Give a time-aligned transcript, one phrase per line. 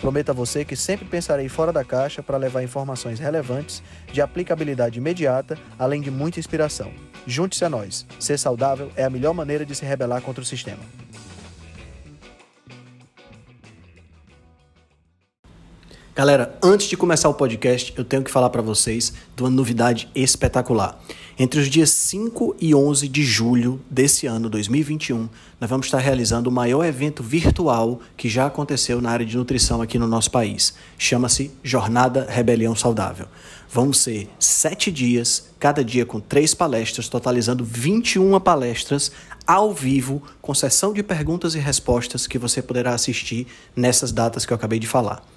[0.00, 3.82] Prometo a você que sempre pensarei fora da caixa para levar informações relevantes,
[4.12, 6.92] de aplicabilidade imediata, além de muita inspiração.
[7.26, 8.06] Junte-se a nós.
[8.20, 10.82] Ser saudável é a melhor maneira de se rebelar contra o sistema.
[16.16, 20.08] Galera, antes de começar o podcast, eu tenho que falar para vocês de uma novidade
[20.14, 20.98] espetacular.
[21.38, 25.28] Entre os dias 5 e 11 de julho desse ano, 2021,
[25.58, 29.80] nós vamos estar realizando o maior evento virtual que já aconteceu na área de nutrição
[29.80, 30.74] aqui no nosso país.
[30.98, 33.26] Chama-se Jornada Rebelião Saudável.
[33.72, 39.10] Vão ser sete dias, cada dia com três palestras, totalizando 21 palestras
[39.46, 44.52] ao vivo, com sessão de perguntas e respostas que você poderá assistir nessas datas que
[44.52, 45.22] eu acabei de falar.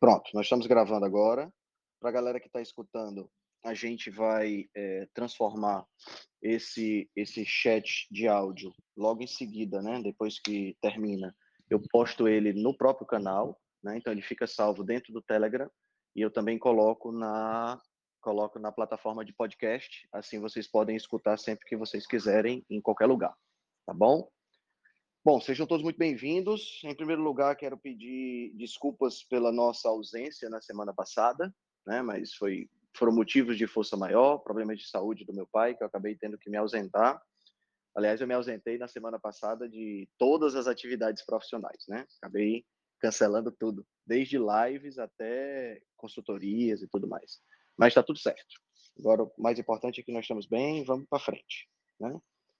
[0.00, 1.52] Pronto, nós estamos gravando agora.
[2.00, 3.28] Para a galera que está escutando,
[3.64, 5.84] a gente vai é, transformar
[6.40, 10.00] esse esse chat de áudio logo em seguida, né?
[10.00, 11.34] Depois que termina,
[11.68, 13.96] eu posto ele no próprio canal, né?
[13.98, 15.68] Então ele fica salvo dentro do Telegram
[16.14, 17.80] e eu também coloco na
[18.20, 20.06] coloco na plataforma de podcast.
[20.12, 23.34] Assim vocês podem escutar sempre que vocês quiserem em qualquer lugar,
[23.84, 24.28] tá bom?
[25.30, 26.80] Bom, sejam todos muito bem-vindos.
[26.82, 31.54] Em primeiro lugar, quero pedir desculpas pela nossa ausência na semana passada,
[31.86, 32.00] né?
[32.00, 32.66] Mas foi
[32.96, 36.38] foram motivos de força maior, problemas de saúde do meu pai, que eu acabei tendo
[36.38, 37.20] que me ausentar.
[37.94, 42.06] Aliás, eu me ausentei na semana passada de todas as atividades profissionais, né?
[42.22, 42.64] Acabei
[42.98, 47.38] cancelando tudo, desde lives até consultorias e tudo mais.
[47.76, 48.54] Mas está tudo certo.
[48.98, 51.68] Agora, o mais importante é que nós estamos bem, vamos para frente,
[52.00, 52.18] né?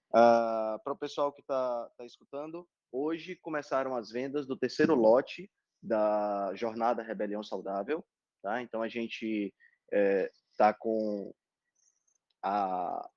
[0.09, 5.49] Uh, Para o pessoal que está tá escutando, hoje começaram as vendas do terceiro lote
[5.81, 8.03] da Jornada Rebelião Saudável.
[8.41, 8.61] Tá?
[8.61, 9.53] Então, a gente
[9.91, 11.33] está é, com
[12.41, 13.09] a,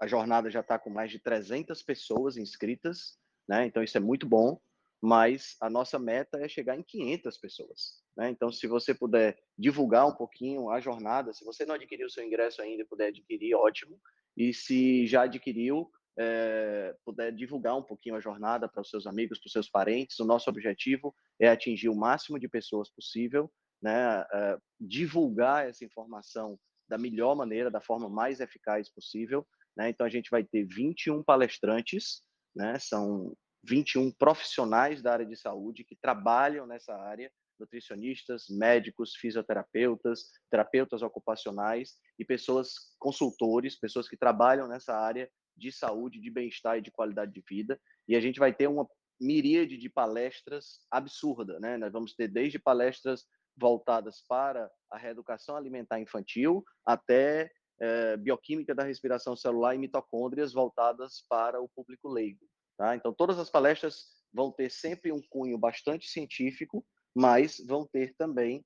[0.00, 3.66] a jornada já está com mais de 300 pessoas inscritas, né?
[3.66, 4.60] Então isso é muito bom,
[5.00, 8.30] mas a nossa meta é chegar em 500 pessoas, né?
[8.30, 12.24] Então se você puder divulgar um pouquinho a jornada, se você não adquiriu o seu
[12.24, 14.00] ingresso ainda e puder adquirir, ótimo.
[14.36, 19.38] E se já adquiriu, é, puder divulgar um pouquinho a jornada para os seus amigos,
[19.38, 20.18] para os seus parentes.
[20.18, 23.50] O nosso objetivo é atingir o máximo de pessoas possível,
[23.82, 24.24] né?
[24.32, 26.58] É, divulgar essa informação
[26.88, 29.46] da melhor maneira, da forma mais eficaz possível.
[29.76, 29.90] Né?
[29.90, 32.22] Então, a gente vai ter 21 palestrantes,
[32.54, 32.78] né?
[32.78, 41.02] são 21 profissionais da área de saúde que trabalham nessa área nutricionistas, médicos, fisioterapeutas, terapeutas
[41.02, 46.90] ocupacionais e pessoas consultores, pessoas que trabalham nessa área de saúde, de bem-estar e de
[46.90, 47.80] qualidade de vida.
[48.06, 48.86] E a gente vai ter uma
[49.20, 51.76] miríade de palestras absurda, né?
[51.78, 53.24] Nós vamos ter desde palestras
[53.56, 57.50] voltadas para a reeducação alimentar infantil até
[57.80, 62.46] é, bioquímica da respiração celular e mitocôndrias voltadas para o público leigo.
[62.76, 62.94] Tá?
[62.94, 66.84] Então, todas as palestras vão ter sempre um cunho bastante científico
[67.16, 68.62] mas vão ter também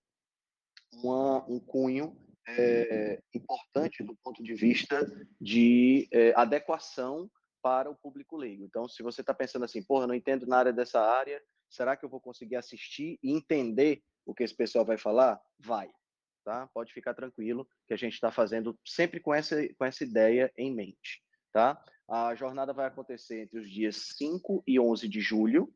[0.93, 2.17] uma, um cunho
[2.49, 5.07] é, importante do ponto de vista
[5.41, 7.31] de é, adequação
[7.63, 8.65] para o público leigo.
[8.65, 12.09] Então, se você está pensando assim, porra, não entendo nada dessa área, será que eu
[12.09, 15.41] vou conseguir assistir e entender o que esse pessoal vai falar?
[15.61, 15.89] Vai,
[16.45, 16.69] tá?
[16.75, 20.75] Pode ficar tranquilo que a gente está fazendo sempre com essa, com essa ideia em
[20.75, 21.23] mente,
[21.53, 21.81] tá?
[22.09, 25.73] A jornada vai acontecer entre os dias 5 e 11 de julho,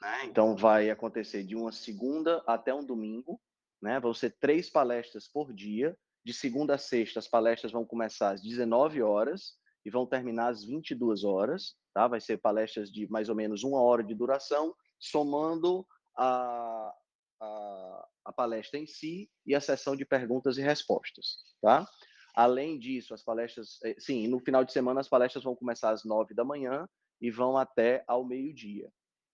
[0.00, 0.24] né?
[0.24, 3.40] Então, vai acontecer de uma segunda até um domingo.
[3.82, 3.98] Né?
[4.00, 5.96] Vão ser três palestras por dia.
[6.24, 10.64] De segunda a sexta, as palestras vão começar às 19 horas e vão terminar às
[10.64, 11.76] 22 horas.
[11.94, 12.06] Tá?
[12.06, 15.86] Vai ser palestras de mais ou menos uma hora de duração, somando
[16.16, 16.92] a,
[17.40, 21.38] a, a palestra em si e a sessão de perguntas e respostas.
[21.62, 21.86] Tá?
[22.34, 26.04] Além disso, as palestras, eh, sim, no final de semana as palestras vão começar às
[26.04, 26.88] 9 da manhã
[27.20, 28.88] e vão até ao meio-dia,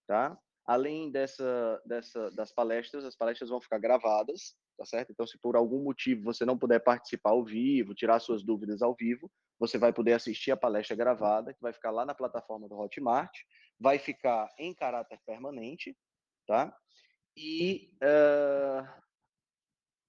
[0.06, 0.38] tá?
[0.66, 5.12] Além dessa, dessa, das palestras, as palestras vão ficar gravadas, tá certo?
[5.12, 8.94] Então, se por algum motivo você não puder participar ao vivo, tirar suas dúvidas ao
[8.94, 12.78] vivo, você vai poder assistir a palestra gravada, que vai ficar lá na plataforma do
[12.78, 13.30] Hotmart,
[13.78, 15.96] vai ficar em caráter permanente,
[16.46, 16.74] tá?
[17.36, 18.88] E uh,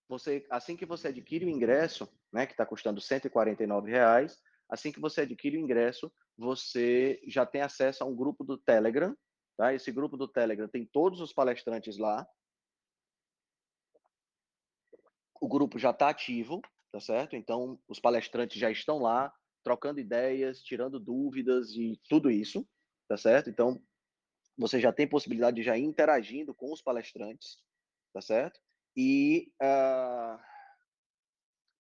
[0.08, 5.00] você, assim que você adquire o ingresso, né, que está custando R$ reais, assim que
[5.00, 9.16] você adquire o ingresso, você já tem acesso a um grupo do Telegram,
[9.58, 9.74] tá?
[9.74, 12.28] Esse grupo do Telegram tem todos os palestrantes lá.
[15.40, 16.62] O grupo já está ativo,
[16.92, 17.36] tá certo?
[17.36, 22.68] Então, os palestrantes já estão lá, trocando ideias, tirando dúvidas e tudo isso,
[23.08, 23.50] tá certo?
[23.50, 23.82] Então,
[24.58, 27.58] você já tem possibilidade de já ir interagindo com os palestrantes,
[28.14, 28.60] tá certo?
[28.96, 30.40] E uh,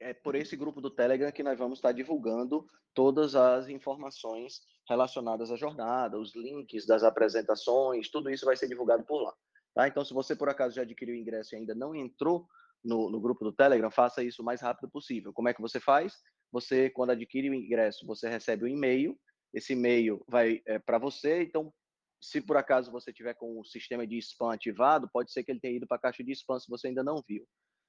[0.06, 5.52] é por esse grupo do Telegram que nós vamos estar divulgando todas as informações relacionadas
[5.52, 9.34] à jornada, os links das apresentações, tudo isso vai ser divulgado por lá.
[9.74, 9.88] Tá?
[9.88, 12.48] Então, se você por acaso já adquiriu o ingresso e ainda não entrou
[12.84, 15.34] no, no grupo do Telegram, faça isso o mais rápido possível.
[15.34, 16.14] Como é que você faz?
[16.52, 19.20] Você, quando adquire o ingresso, você recebe um e-mail.
[19.52, 21.42] Esse e-mail vai é, para você.
[21.42, 21.74] Então,
[22.22, 25.60] se por acaso você tiver com o sistema de spam ativado, pode ser que ele
[25.60, 27.44] tenha ido para a caixa de spam se você ainda não viu.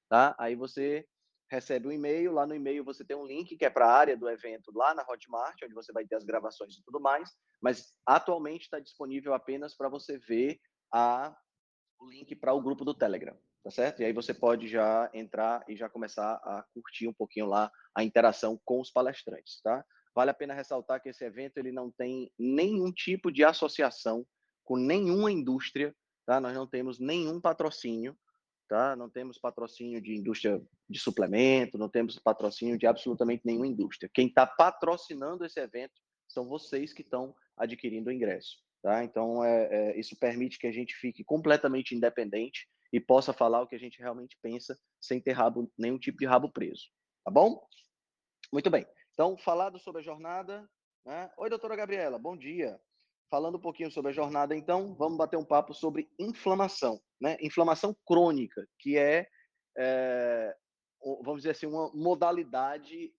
[0.08, 0.34] Tá?
[0.38, 1.04] Aí você
[1.50, 4.16] recebe um e-mail, lá no e-mail você tem um link que é para a área
[4.16, 7.94] do evento lá na Hotmart, onde você vai ter as gravações e tudo mais, mas
[8.04, 10.58] atualmente está disponível apenas para você ver
[10.92, 11.36] a,
[12.00, 14.02] o link para o grupo do Telegram, tá certo?
[14.02, 18.02] E aí você pode já entrar e já começar a curtir um pouquinho lá a
[18.02, 19.84] interação com os palestrantes, tá?
[20.14, 24.26] Vale a pena ressaltar que esse evento ele não tem nenhum tipo de associação
[24.64, 25.94] com nenhuma indústria,
[26.26, 26.40] tá?
[26.40, 28.18] Nós não temos nenhum patrocínio,
[28.68, 28.96] tá?
[28.96, 34.10] Não temos patrocínio de indústria de suplemento, não temos patrocínio de absolutamente nenhuma indústria.
[34.12, 35.94] Quem está patrocinando esse evento
[36.28, 39.04] são vocês que estão adquirindo o ingresso, tá?
[39.04, 43.66] Então, é, é, isso permite que a gente fique completamente independente e possa falar o
[43.66, 46.84] que a gente realmente pensa sem ter rabo, nenhum tipo de rabo preso,
[47.24, 47.66] tá bom?
[48.52, 48.86] Muito bem.
[49.12, 50.68] Então, falado sobre a jornada,
[51.04, 51.30] né?
[51.38, 52.78] Oi, doutora Gabriela, bom dia.
[53.30, 57.36] Falando um pouquinho sobre a jornada, então, vamos bater um papo sobre inflamação, né?
[57.40, 59.26] Inflamação crônica, que é,
[59.76, 60.54] é
[61.22, 63.12] vamos dizer assim, uma modalidade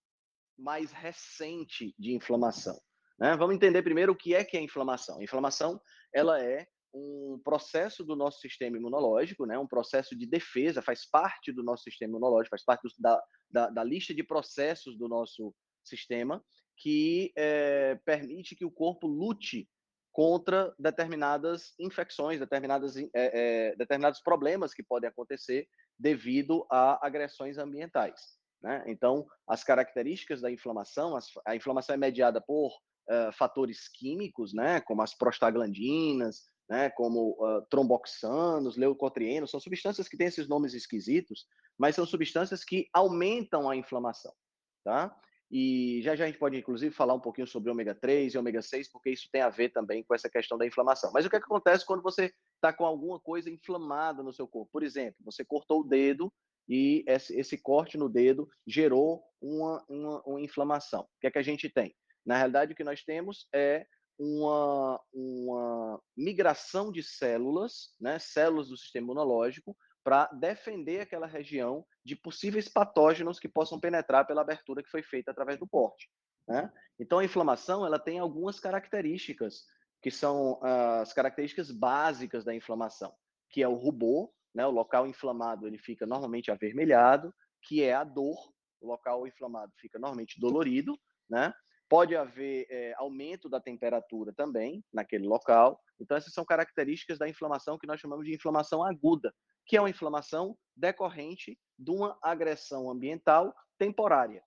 [0.58, 2.78] mais recente de inflamação.
[3.18, 3.36] Né?
[3.36, 5.18] Vamos entender primeiro o que é que é inflamação.
[5.18, 5.80] A inflamação,
[6.12, 9.58] ela é um processo do nosso sistema imunológico, né?
[9.58, 13.70] um processo de defesa, faz parte do nosso sistema imunológico, faz parte do, da, da,
[13.70, 16.42] da, lista de processos do nosso sistema,
[16.76, 19.68] que é, permite que o corpo lute
[20.18, 28.20] contra determinadas infecções, determinadas, é, é, determinados problemas que podem acontecer devido a agressões ambientais.
[28.60, 28.82] Né?
[28.88, 34.80] Então, as características da inflamação, as, a inflamação é mediada por uh, fatores químicos, né?
[34.80, 36.90] como as prostaglandinas, né?
[36.90, 41.46] como uh, tromboxanos, leucotrienos, são substâncias que têm esses nomes esquisitos,
[41.78, 44.34] mas são substâncias que aumentam a inflamação.
[44.82, 45.16] Tá?
[45.50, 48.60] E já já a gente pode, inclusive, falar um pouquinho sobre ômega 3 e ômega
[48.60, 51.10] 6, porque isso tem a ver também com essa questão da inflamação.
[51.12, 54.46] Mas o que, é que acontece quando você está com alguma coisa inflamada no seu
[54.46, 54.70] corpo?
[54.70, 56.30] Por exemplo, você cortou o dedo
[56.68, 61.02] e esse, corte no dedo gerou uma, uma, uma, inflamação.
[61.02, 61.94] O que é que a gente tem?
[62.26, 63.86] Na realidade, o que nós temos é
[64.18, 72.16] uma, uma migração de células, né, células do sistema imunológico, para defender aquela região de
[72.16, 76.08] possíveis patógenos que possam penetrar pela abertura que foi feita através do porte.
[76.46, 76.72] Né?
[76.98, 79.64] Então, a inflamação ela tem algumas características,
[80.00, 83.12] que são as características básicas da inflamação,
[83.50, 84.66] que é o rubor, né?
[84.66, 88.38] o local inflamado ele fica normalmente avermelhado, que é a dor,
[88.80, 91.52] o local inflamado fica normalmente dolorido, né?
[91.88, 95.80] Pode haver é, aumento da temperatura também naquele local.
[95.98, 99.34] Então, essas são características da inflamação que nós chamamos de inflamação aguda,
[99.68, 104.42] que é uma inflamação decorrente de uma agressão ambiental temporária.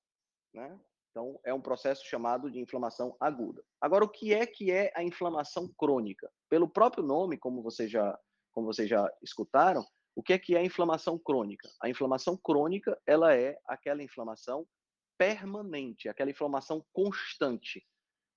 [0.54, 0.78] Né?
[1.12, 3.63] Então, é um processo chamado de inflamação aguda.
[3.80, 6.30] Agora, o que é que é a inflamação crônica?
[6.50, 8.18] Pelo próprio nome, como vocês já,
[8.51, 9.86] como vocês já escutaram,
[10.16, 11.70] o que é que é a inflamação crônica?
[11.82, 14.68] A inflamação crônica, ela é aquela inflamação
[15.18, 17.86] permanente, aquela inflamação constante,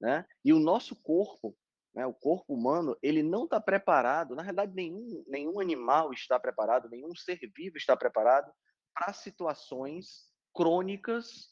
[0.00, 0.26] né?
[0.45, 1.57] E o nosso corpo,
[1.94, 6.88] né, o corpo humano, ele não está preparado, na realidade, nenhum, nenhum animal está preparado,
[6.88, 8.52] nenhum ser vivo está preparado
[8.92, 11.50] para situações crônicas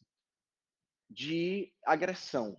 [1.09, 2.59] de agressão.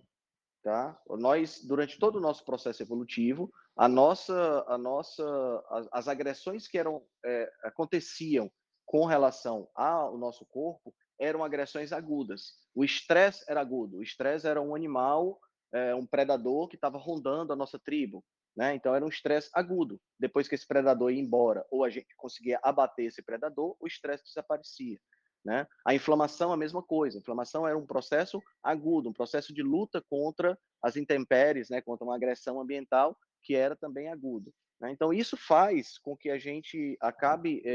[0.62, 0.98] Tá?
[1.10, 5.22] Nós, durante todo o nosso processo evolutivo, a nossa, a nossa,
[5.68, 8.50] as, as agressões que eram, é, aconteciam
[8.86, 12.58] com relação ao nosso corpo eram agressões agudas.
[12.74, 13.98] O estresse era agudo.
[13.98, 15.38] O estresse era um animal
[15.74, 18.24] é, um predador que estava rondando a nossa tribo.
[18.56, 18.74] Né?
[18.76, 20.00] Então era um estresse agudo.
[20.18, 24.24] Depois que esse predador ia embora, ou a gente conseguia abater esse predador, o estresse
[24.24, 24.98] desaparecia.
[25.44, 25.66] Né?
[25.84, 27.18] A inflamação, a mesma coisa.
[27.18, 31.82] A inflamação era um processo agudo, um processo de luta contra as intempéries, né?
[31.82, 34.54] contra uma agressão ambiental que era também agudo.
[34.80, 34.92] Né?
[34.92, 37.72] Então, isso faz com que a gente acabe é,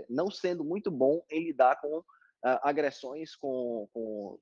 [0.00, 2.02] é, não sendo muito bom em lidar com
[2.44, 4.38] ah, agressões, com, com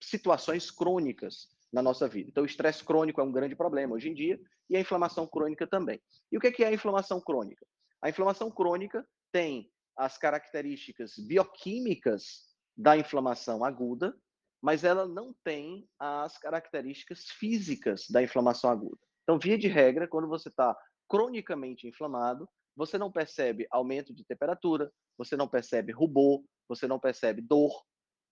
[0.00, 2.30] situações crônicas na nossa vida.
[2.30, 5.66] Então, o estresse crônico é um grande problema hoje em dia e a inflamação crônica
[5.66, 6.00] também.
[6.32, 7.66] E o que é a inflamação crônica?
[8.02, 12.46] A inflamação crônica tem as características bioquímicas
[12.76, 14.16] da inflamação aguda,
[14.62, 18.98] mas ela não tem as características físicas da inflamação aguda.
[19.22, 20.76] Então, via de regra, quando você está
[21.08, 27.42] cronicamente inflamado, você não percebe aumento de temperatura, você não percebe rubor, você não percebe
[27.42, 27.84] dor,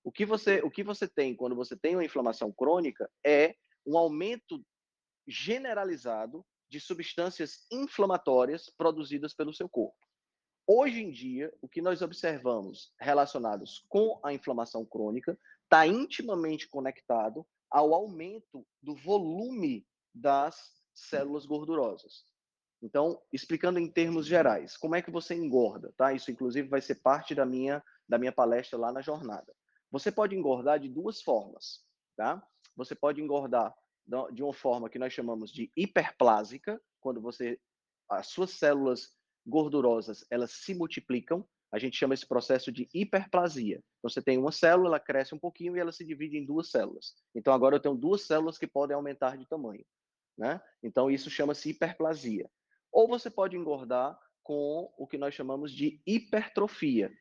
[0.06, 3.98] o que você, o que você tem quando você tem uma inflamação crônica é um
[3.98, 4.64] aumento
[5.26, 9.98] generalizado de substâncias inflamatórias produzidas pelo seu corpo.
[10.64, 17.44] Hoje em dia, o que nós observamos relacionados com a inflamação crônica está intimamente conectado
[17.68, 19.84] ao aumento do volume
[20.14, 22.24] das células gordurosas.
[22.80, 26.12] Então, explicando em termos gerais, como é que você engorda, tá?
[26.12, 29.52] Isso inclusive vai ser parte da minha da minha palestra lá na jornada.
[29.90, 31.84] Você pode engordar de duas formas,
[32.16, 32.46] tá?
[32.76, 33.74] Você pode engordar
[34.32, 37.60] de uma forma que nós chamamos de hiperplásica, quando você
[38.08, 43.82] as suas células gordurosas, elas se multiplicam, a gente chama esse processo de hiperplasia.
[43.98, 46.70] Então, você tem uma célula, ela cresce um pouquinho e ela se divide em duas
[46.70, 47.14] células.
[47.34, 49.84] Então, agora eu tenho duas células que podem aumentar de tamanho.
[50.38, 50.60] Né?
[50.82, 52.48] Então, isso chama-se hiperplasia.
[52.92, 57.12] Ou você pode engordar com o que nós chamamos de hipertrofia.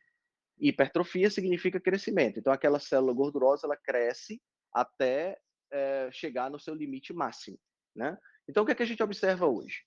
[0.60, 2.40] Hipertrofia significa crescimento.
[2.40, 4.42] Então, aquela célula gordurosa ela cresce
[4.74, 5.38] até
[5.72, 7.58] é, chegar no seu limite máximo.
[7.96, 8.18] Né?
[8.48, 9.84] Então, o que, é que a gente observa hoje?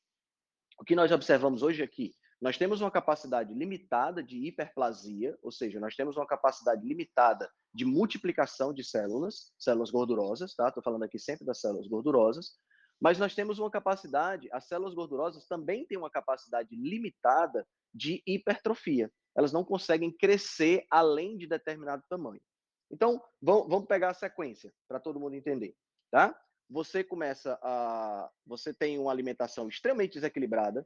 [0.79, 2.15] O que nós observamos hoje aqui?
[2.41, 7.85] Nós temos uma capacidade limitada de hiperplasia, ou seja, nós temos uma capacidade limitada de
[7.85, 10.69] multiplicação de células, células gordurosas, tá?
[10.69, 12.53] Estou falando aqui sempre das células gordurosas,
[13.01, 19.11] mas nós temos uma capacidade, as células gordurosas também têm uma capacidade limitada de hipertrofia
[19.39, 22.41] elas não conseguem crescer além de determinado tamanho.
[22.91, 25.77] Então, vamos pegar a sequência para todo mundo entender,
[26.11, 26.37] tá?
[26.69, 30.85] Você começa a, você tem uma alimentação extremamente desequilibrada,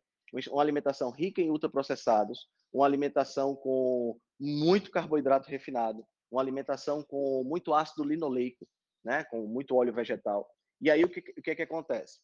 [0.50, 7.72] uma alimentação rica em ultraprocessados, uma alimentação com muito carboidrato refinado, uma alimentação com muito
[7.72, 8.68] ácido linoleico,
[9.02, 10.46] né, com muito óleo vegetal.
[10.78, 12.20] E aí o que, o que, é que acontece?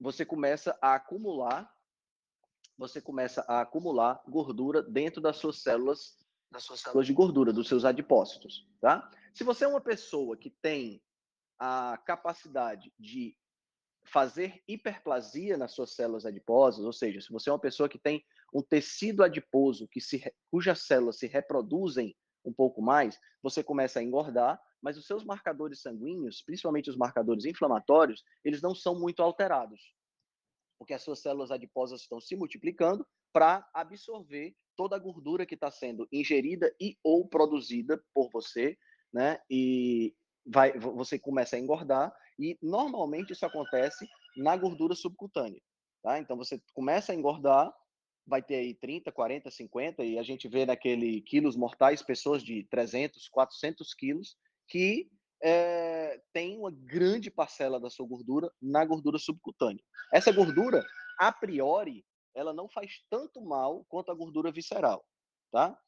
[0.00, 1.70] Você começa a acumular
[2.82, 6.18] você começa a acumular gordura dentro das suas células,
[6.50, 9.08] das suas células de gordura, dos seus adipócitos, tá?
[9.32, 11.00] Se você é uma pessoa que tem
[11.60, 13.36] a capacidade de
[14.04, 18.24] fazer hiperplasia nas suas células adiposas, ou seja, se você é uma pessoa que tem
[18.52, 20.20] um tecido adiposo que se,
[20.50, 25.80] cujas células se reproduzem um pouco mais, você começa a engordar, mas os seus marcadores
[25.80, 29.94] sanguíneos, principalmente os marcadores inflamatórios, eles não são muito alterados
[30.82, 35.70] porque as suas células adiposas estão se multiplicando para absorver toda a gordura que está
[35.70, 38.76] sendo ingerida e ou produzida por você,
[39.12, 39.38] né?
[39.48, 40.12] E
[40.44, 45.62] vai, você começa a engordar e normalmente isso acontece na gordura subcutânea,
[46.02, 46.18] tá?
[46.18, 47.72] Então você começa a engordar,
[48.26, 52.64] vai ter aí 30, 40, 50 e a gente vê naquele quilos mortais pessoas de
[52.64, 54.36] 300, 400 quilos
[54.66, 55.08] que
[55.42, 59.82] é, tem uma grande parcela da sua gordura na gordura subcutânea.
[60.12, 60.84] Essa gordura,
[61.18, 65.04] a priori, ela não faz tanto mal quanto a gordura visceral,
[65.50, 65.78] tá?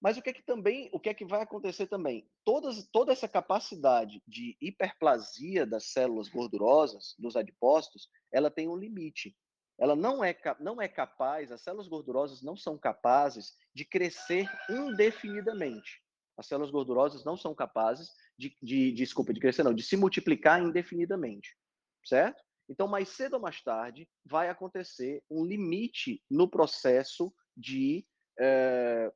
[0.00, 2.28] Mas o que é que também, o que é que vai acontecer também?
[2.44, 9.36] Todas, toda essa capacidade de hiperplasia das células gordurosas, dos adipócitos, ela tem um limite.
[9.78, 16.02] Ela não é, não é capaz, as células gordurosas não são capazes de crescer indefinidamente.
[16.38, 20.62] As células gordurosas não são capazes de, de, desculpa, de crescer não, de se multiplicar
[20.62, 21.56] indefinidamente,
[22.04, 22.40] certo?
[22.68, 28.06] Então, mais cedo ou mais tarde, vai acontecer um limite no processo de
[28.38, 29.10] é,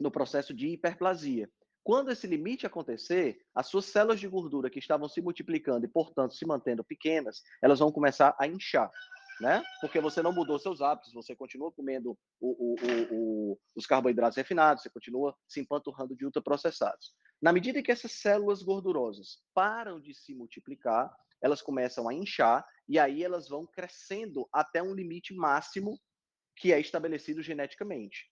[0.00, 1.50] no processo de hiperplasia.
[1.84, 6.34] Quando esse limite acontecer, as suas células de gordura que estavam se multiplicando e, portanto,
[6.34, 8.90] se mantendo pequenas, elas vão começar a inchar
[9.40, 9.62] né?
[9.80, 12.76] Porque você não mudou seus hábitos, você continua comendo o, o,
[13.10, 17.14] o, os carboidratos refinados, você continua se empanturrando de ultraprocessados.
[17.40, 22.98] Na medida que essas células gordurosas param de se multiplicar, elas começam a inchar e
[22.98, 25.98] aí elas vão crescendo até um limite máximo
[26.56, 28.30] que é estabelecido geneticamente.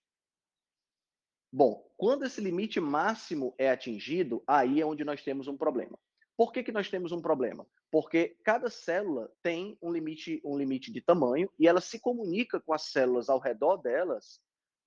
[1.53, 5.99] Bom, quando esse limite máximo é atingido, aí é onde nós temos um problema.
[6.37, 7.67] Por que, que nós temos um problema?
[7.91, 12.73] Porque cada célula tem um limite, um limite de tamanho e ela se comunica com
[12.73, 14.41] as células ao redor delas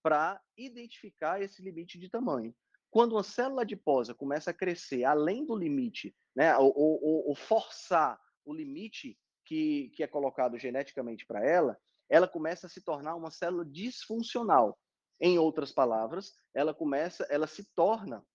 [0.04, 2.54] para identificar esse limite de tamanho.
[2.92, 8.20] Quando uma célula adiposa começa a crescer além do limite, né, ou, ou, ou forçar
[8.44, 11.80] o limite que, que é colocado geneticamente para ela,
[12.10, 14.78] ela começa a se tornar uma célula disfuncional.
[15.22, 18.26] Em outras palavras, ela começa, ela se torna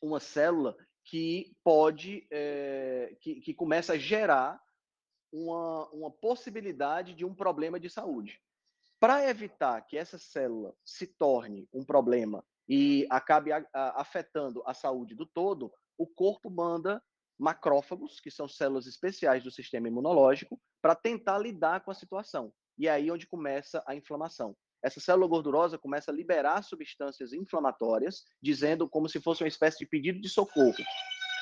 [0.00, 4.60] uma célula que pode, é, que, que começa a gerar
[5.32, 8.40] uma, uma possibilidade de um problema de saúde.
[8.98, 14.72] Para evitar que essa célula se torne um problema e acabe a, a, afetando a
[14.72, 17.02] saúde do todo, o corpo manda
[17.38, 22.52] macrófagos, que são células especiais do sistema imunológico, para tentar lidar com a situação.
[22.78, 28.22] E é aí onde começa a inflamação essa célula gordurosa começa a liberar substâncias inflamatórias,
[28.42, 30.76] dizendo como se fosse uma espécie de pedido de socorro.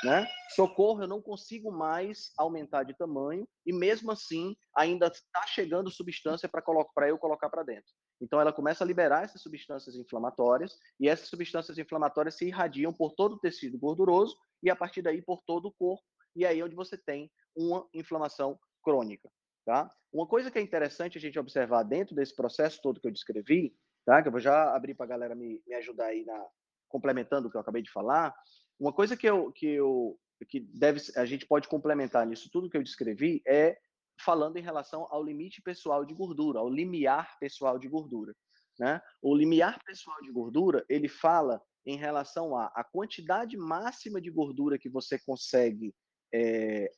[0.05, 0.27] Né?
[0.55, 6.49] Socorro, eu não consigo mais aumentar de tamanho e mesmo assim ainda está chegando substância
[6.49, 7.93] para eu colocar para dentro.
[8.21, 13.13] Então ela começa a liberar essas substâncias inflamatórias e essas substâncias inflamatórias se irradiam por
[13.13, 16.03] todo o tecido gorduroso e a partir daí por todo o corpo
[16.35, 19.29] e aí é onde você tem uma inflamação crônica.
[19.65, 19.91] Tá?
[20.13, 23.75] Uma coisa que é interessante a gente observar dentro desse processo todo que eu descrevi,
[24.05, 24.21] tá?
[24.21, 26.47] que eu vou já abrir para a galera me, me ajudar aí na
[26.89, 28.35] complementando o que eu acabei de falar,
[28.79, 32.77] uma coisa que eu que eu que deve a gente pode complementar nisso tudo que
[32.77, 33.79] eu descrevi é
[34.21, 38.35] falando em relação ao limite pessoal de gordura, ao limiar pessoal de gordura,
[38.79, 39.01] né?
[39.23, 44.79] O limiar pessoal de gordura, ele fala em relação a a quantidade máxima de gordura
[44.79, 45.95] que você consegue
[46.35, 46.91] é,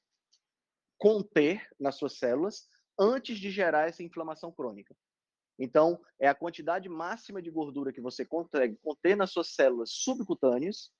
[1.04, 2.66] conter nas suas células
[2.99, 4.96] antes de gerar essa inflamação crônica.
[5.58, 10.90] Então, é a quantidade máxima de gordura que você consegue conter nas suas células subcutâneas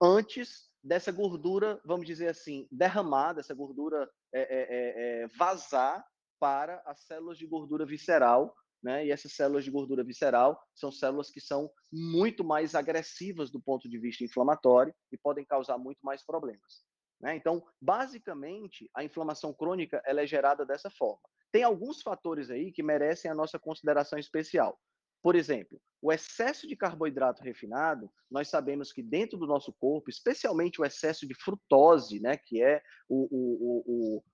[0.00, 6.06] antes dessa gordura, vamos dizer assim, derramada, essa gordura é, é, é, é, vazar
[6.38, 9.06] para as células de gordura visceral, né?
[9.06, 13.88] E essas células de gordura visceral são células que são muito mais agressivas do ponto
[13.88, 16.84] de vista inflamatório e podem causar muito mais problemas.
[17.20, 17.36] Né?
[17.36, 21.22] Então, basicamente, a inflamação crônica ela é gerada dessa forma.
[21.50, 24.78] Tem alguns fatores aí que merecem a nossa consideração especial.
[25.22, 30.80] Por exemplo, o excesso de carboidrato refinado, nós sabemos que dentro do nosso corpo, especialmente
[30.80, 34.24] o excesso de frutose, né, que é o, o, o,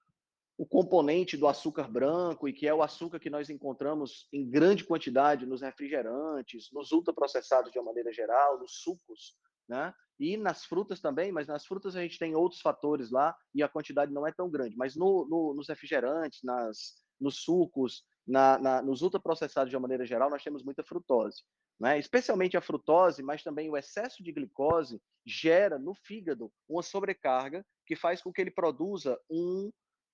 [0.58, 4.84] o componente do açúcar branco e que é o açúcar que nós encontramos em grande
[4.84, 9.94] quantidade nos refrigerantes, nos ultraprocessados de uma maneira geral, nos sucos, né?
[10.22, 13.68] E nas frutas também, mas nas frutas a gente tem outros fatores lá e a
[13.68, 14.76] quantidade não é tão grande.
[14.76, 20.06] Mas no, no, nos refrigerantes, nas, nos sucos, na, na, nos ultraprocessados de uma maneira
[20.06, 21.42] geral, nós temos muita frutose.
[21.80, 21.98] Né?
[21.98, 27.96] Especialmente a frutose, mas também o excesso de glicose gera no fígado uma sobrecarga que
[27.96, 29.72] faz com que ele produza um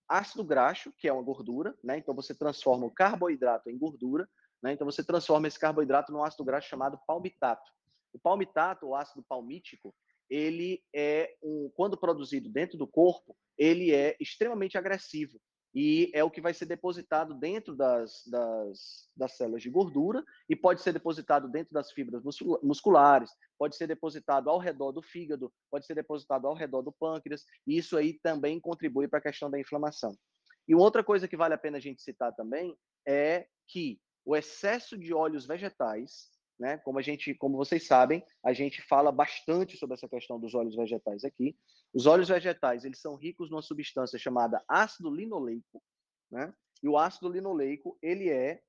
[0.09, 1.99] ácido graxo, que é uma gordura, né?
[1.99, 4.27] Então você transforma o carboidrato em gordura,
[4.63, 4.73] né?
[4.73, 7.71] Então você transforma esse carboidrato num ácido graxo chamado palmitato.
[8.19, 9.95] O palmitato, o ácido palmítico,
[10.29, 15.41] ele é um, quando produzido dentro do corpo, ele é extremamente agressivo
[15.73, 20.57] e é o que vai ser depositado dentro das, das, das células de gordura e
[20.57, 22.25] pode ser depositado dentro das fibras
[22.61, 27.45] musculares, pode ser depositado ao redor do fígado, pode ser depositado ao redor do pâncreas,
[27.65, 30.19] e isso aí também contribui para a questão da inflamação.
[30.67, 32.77] E outra coisa que vale a pena a gente citar também
[33.07, 36.79] é que o excesso de óleos vegetais né?
[36.79, 40.75] Como a gente, como vocês sabem, a gente fala bastante sobre essa questão dos óleos
[40.75, 41.57] vegetais aqui.
[41.95, 45.83] Os óleos vegetais, eles são ricos numa substância chamada ácido linoleico,
[46.31, 46.53] né?
[46.83, 48.63] E o ácido linoleico, ele é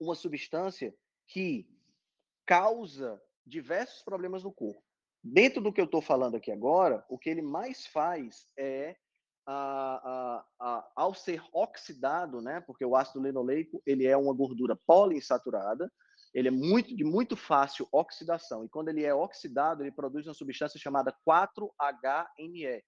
[0.00, 0.94] uma substância
[1.26, 1.68] que
[2.46, 4.82] causa diversos problemas no corpo.
[5.22, 8.96] Dentro do que eu estou falando aqui agora, o que ele mais faz é
[9.46, 12.60] a, a, a, ao ser oxidado, né?
[12.60, 15.90] Porque o ácido linoleico ele é uma gordura poliinsaturada
[16.34, 18.64] ele é muito de muito fácil oxidação.
[18.64, 22.82] E quando ele é oxidado, ele produz uma substância chamada 4-HNE.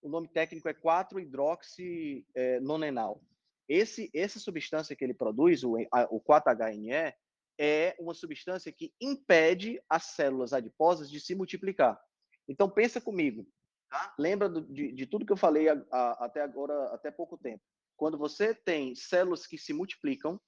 [0.00, 3.22] O nome técnico é 4-hidroxinonenal.
[3.68, 5.76] Esse, essa substância que ele produz, o,
[6.10, 7.14] o 4-HNE,
[7.58, 12.00] é uma substância que impede as células adiposas de se multiplicar.
[12.48, 13.46] Então pensa comigo,
[13.88, 14.12] tá?
[14.18, 17.62] lembra do, de, de, tudo que eu falei a, a, até agora, até pouco tempo.
[17.96, 20.40] Quando você tem células que se multiplicam,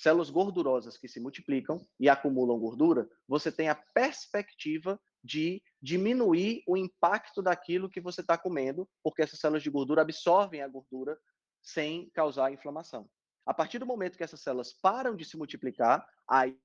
[0.00, 6.76] células gordurosas que se multiplicam e acumulam gordura, você tem a perspectiva de diminuir o
[6.76, 11.18] impacto daquilo que você está comendo, porque essas células de gordura absorvem a gordura
[11.60, 13.08] sem causar inflamação.
[13.44, 16.56] A partir do momento que essas células param de se multiplicar, aí.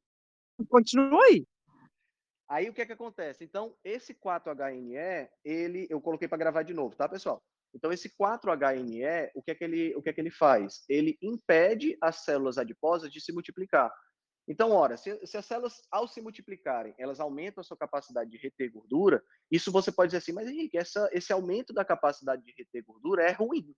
[0.70, 1.48] Continua aí.
[2.48, 3.44] Aí o que é que acontece?
[3.44, 7.42] Então, esse 4-HNE, ele, eu coloquei para gravar de novo, tá, pessoal?
[7.74, 10.84] Então, esse 4-HNE, o que, é que ele, o que é que ele faz?
[10.88, 13.92] Ele impede as células adiposas de se multiplicar.
[14.48, 18.38] Então, ora, se, se, as células, ao se multiplicarem, elas aumentam a sua capacidade de
[18.38, 22.54] reter gordura, isso você pode dizer assim, mas Henrique, essa, esse aumento da capacidade de
[22.58, 23.74] reter gordura é ruim.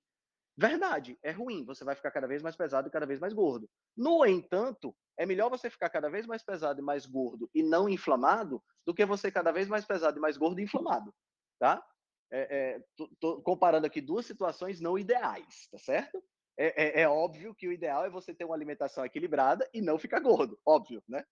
[0.58, 1.66] Verdade, é ruim.
[1.66, 3.70] Você vai ficar cada vez mais pesado e cada vez mais gordo.
[3.96, 7.90] No entanto, é melhor você ficar cada vez mais pesado e mais gordo e não
[7.90, 11.14] inflamado do que você cada vez mais pesado e mais gordo e inflamado,
[11.60, 11.86] tá?
[12.32, 16.22] É, é, tô, tô comparando aqui duas situações não ideais, tá certo?
[16.58, 20.00] É, é, é, óbvio que o ideal é você ter uma alimentação equilibrada e não
[20.00, 21.24] ficar gordo, óbvio, né?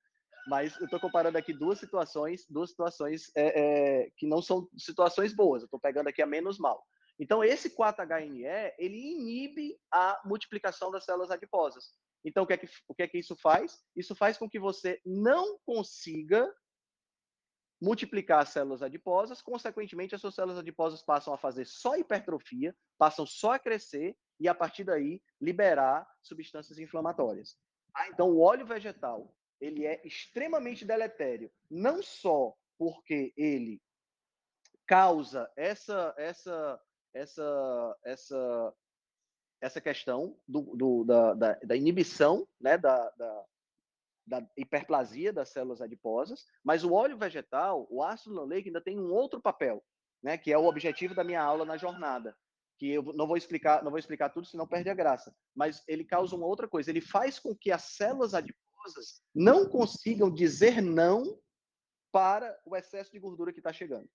[0.47, 3.61] Mas eu estou comparando aqui duas situações, duas situações é,
[4.03, 5.61] é, que não são situações boas.
[5.61, 6.83] Eu estou pegando aqui a menos mal.
[7.17, 11.93] Então esse 4-HNE ele inibe a multiplicação das células adiposas.
[12.25, 13.79] Então o que é que, o que, é que isso faz?
[13.95, 16.53] Isso faz com que você não consiga
[17.83, 23.25] multiplicar as células adiposas, consequentemente, as suas células adiposas passam a fazer só hipertrofia, passam
[23.25, 27.57] só a crescer e, a partir daí, liberar substâncias inflamatórias.
[27.93, 33.81] Ah, então, o óleo vegetal ele é extremamente deletério, não só porque ele
[34.85, 36.81] causa essa essa
[37.13, 38.73] essa essa
[39.61, 43.45] essa questão do, do da, da, da, inibição né, da, da,
[44.25, 49.11] da hiperplasia das células adiposas, mas o óleo vegetal, o ácido linoleico, ainda tem um
[49.11, 49.83] outro papel,
[50.21, 52.35] né, que é o objetivo da minha aula na jornada,
[52.77, 55.35] que eu não vou explicar, não vou explicar tudo, senão perde a graça.
[55.55, 60.33] Mas ele causa uma outra coisa, ele faz com que as células adiposas não consigam
[60.33, 61.39] dizer não
[62.11, 64.09] para o excesso de gordura que está chegando.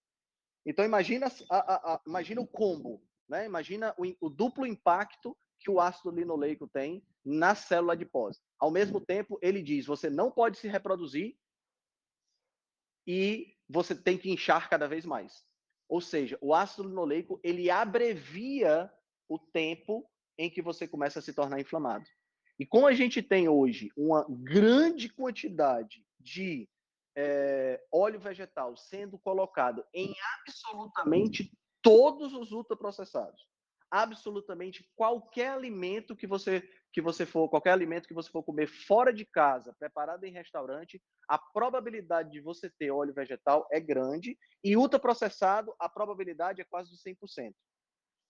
[0.64, 3.44] Então imagina, a, a, a, imagina o combo, né?
[3.44, 8.40] Imagina o, o duplo impacto que o ácido linoleico tem na célula adiposa.
[8.58, 11.36] Ao mesmo tempo, ele diz: você não pode se reproduzir
[13.06, 15.44] e você tem que inchar cada vez mais.
[15.88, 18.90] Ou seja, o ácido linoleico ele abrevia
[19.28, 22.08] o tempo em que você começa a se tornar inflamado.
[22.58, 26.68] E como a gente tem hoje uma grande quantidade de
[27.16, 33.46] é, óleo vegetal sendo colocado em absolutamente todos os ultraprocessados,
[33.90, 39.12] absolutamente qualquer alimento que você que você for, qualquer alimento que você for comer fora
[39.12, 44.76] de casa, preparado em restaurante, a probabilidade de você ter óleo vegetal é grande e
[44.76, 47.52] ultraprocessado, a probabilidade é quase de 100%.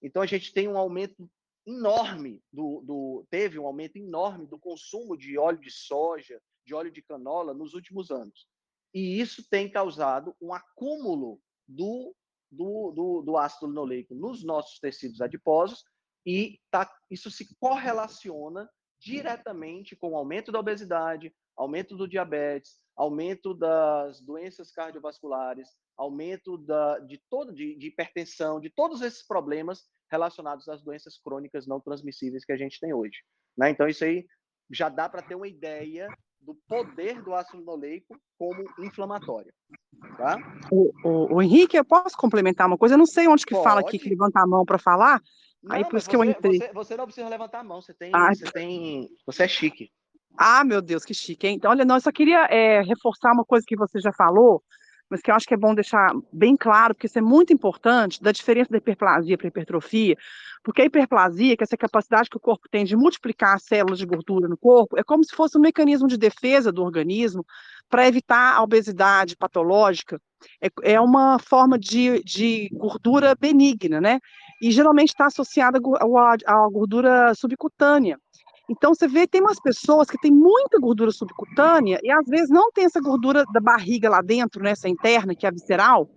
[0.03, 1.31] Então a gente tem um aumento
[1.67, 6.91] enorme do, do teve um aumento enorme do consumo de óleo de soja, de óleo
[6.91, 8.47] de canola nos últimos anos.
[8.93, 12.15] E isso tem causado um acúmulo do
[12.51, 15.85] do, do, do ácido linoleico nos nossos tecidos adiposos
[16.27, 18.69] e tá, isso se correlaciona
[19.01, 26.99] diretamente com o aumento da obesidade, aumento do diabetes, aumento das doenças cardiovasculares, aumento da,
[26.99, 32.45] de todo de, de, hipertensão, de todos esses problemas relacionados às doenças crônicas não transmissíveis
[32.45, 33.19] que a gente tem hoje.
[33.57, 33.71] Né?
[33.71, 34.27] Então isso aí
[34.71, 36.09] já dá para ter uma ideia
[36.49, 39.53] do poder do ácido linoleico como inflamatório.
[40.17, 40.39] Tá?
[40.73, 42.95] O, o, o, Henrique, eu posso complementar uma coisa?
[42.95, 43.65] Eu não sei onde que Pode.
[43.65, 45.21] fala aqui que levanta a mão para falar.
[45.63, 46.59] Não, aí por isso que eu entrei.
[46.59, 49.11] Você, você, não precisa levantar a mão, você tem, ah, você tem.
[49.27, 49.91] Você é chique.
[50.39, 51.57] Ah, meu Deus, que chique, hein?
[51.57, 54.63] Então, olha, não, eu só queria é, reforçar uma coisa que você já falou,
[55.11, 58.23] mas que eu acho que é bom deixar bem claro, porque isso é muito importante,
[58.23, 60.17] da diferença da hiperplasia para hipertrofia,
[60.63, 63.99] porque a hiperplasia, que é essa capacidade que o corpo tem de multiplicar as células
[63.99, 67.45] de gordura no corpo, é como se fosse um mecanismo de defesa do organismo
[67.89, 70.21] para evitar a obesidade patológica,
[70.61, 74.21] é, é uma forma de, de gordura benigna, né?
[74.61, 78.19] E geralmente está associada à gordura subcutânea.
[78.71, 82.71] Então, você vê, tem umas pessoas que têm muita gordura subcutânea e às vezes não
[82.71, 86.09] tem essa gordura da barriga lá dentro, né, essa interna, que é a visceral,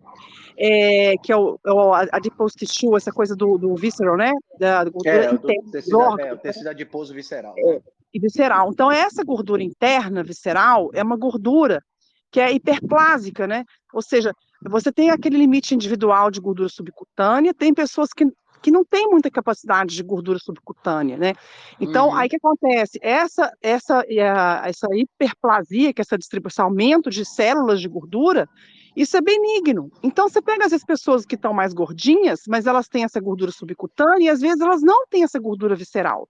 [0.57, 4.31] é, que é o, é o adipose tissue, essa coisa do, do visceral, né?
[4.59, 5.63] Da gordura é, interna.
[5.63, 7.55] Do tecido, é, o tecido adiposo visceral.
[7.57, 7.81] É,
[8.13, 8.69] e visceral.
[8.69, 11.81] Então, essa gordura interna, visceral, é uma gordura
[12.29, 13.65] que é hiperplásica, né?
[13.93, 14.33] Ou seja,
[14.69, 18.25] você tem aquele limite individual de gordura subcutânea, tem pessoas que
[18.61, 21.33] que não tem muita capacidade de gordura subcutânea, né?
[21.79, 22.15] Então, uhum.
[22.15, 22.99] aí que acontece?
[23.01, 28.47] Essa, essa, essa hiperplasia, que é essa distribuição, aumento de células de gordura,
[28.95, 29.91] isso é benigno.
[30.03, 34.25] Então, você pega as pessoas que estão mais gordinhas, mas elas têm essa gordura subcutânea,
[34.25, 36.27] e às vezes elas não têm essa gordura visceral.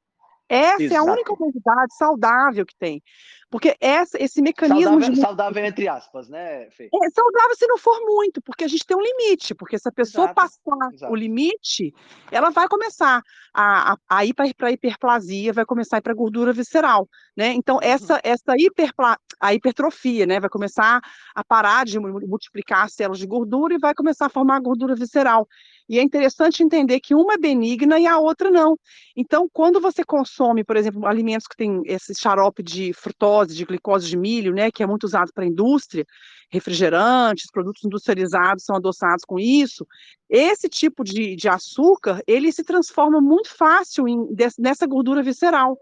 [0.47, 0.93] Essa Exato.
[0.93, 3.01] é a única obesidade saudável que tem.
[3.51, 5.19] Porque essa, esse mecanismo saudável, de...
[5.19, 6.85] saudável entre aspas, né, Fê?
[6.85, 9.91] É saudável se não for muito, porque a gente tem um limite, porque se a
[9.91, 11.11] pessoa Exato, passar exato.
[11.11, 11.93] o limite,
[12.31, 13.21] ela vai começar
[13.53, 17.09] a, a, a ir para a hiperplasia, vai começar a ir para a gordura visceral,
[17.35, 17.47] né?
[17.53, 17.81] Então, Uhum.
[17.83, 20.39] essa, essa hiperpla, a hipertrofia, né?
[20.39, 21.01] Vai começar
[21.35, 24.61] a parar de mu- multiplicar as células de gordura e vai começar a formar a
[24.61, 25.45] gordura visceral.
[25.89, 28.77] E é interessante entender que uma é benigna e a outra não.
[29.13, 34.07] Então, quando você consome, por exemplo, alimentos que têm esse xarope de frutose, de glicose
[34.07, 36.05] de milho, né, que é muito usado para a indústria,
[36.49, 39.87] refrigerantes, produtos industrializados são adoçados com isso,
[40.29, 44.27] esse tipo de, de açúcar, ele se transforma muito fácil em,
[44.59, 45.77] nessa gordura visceral,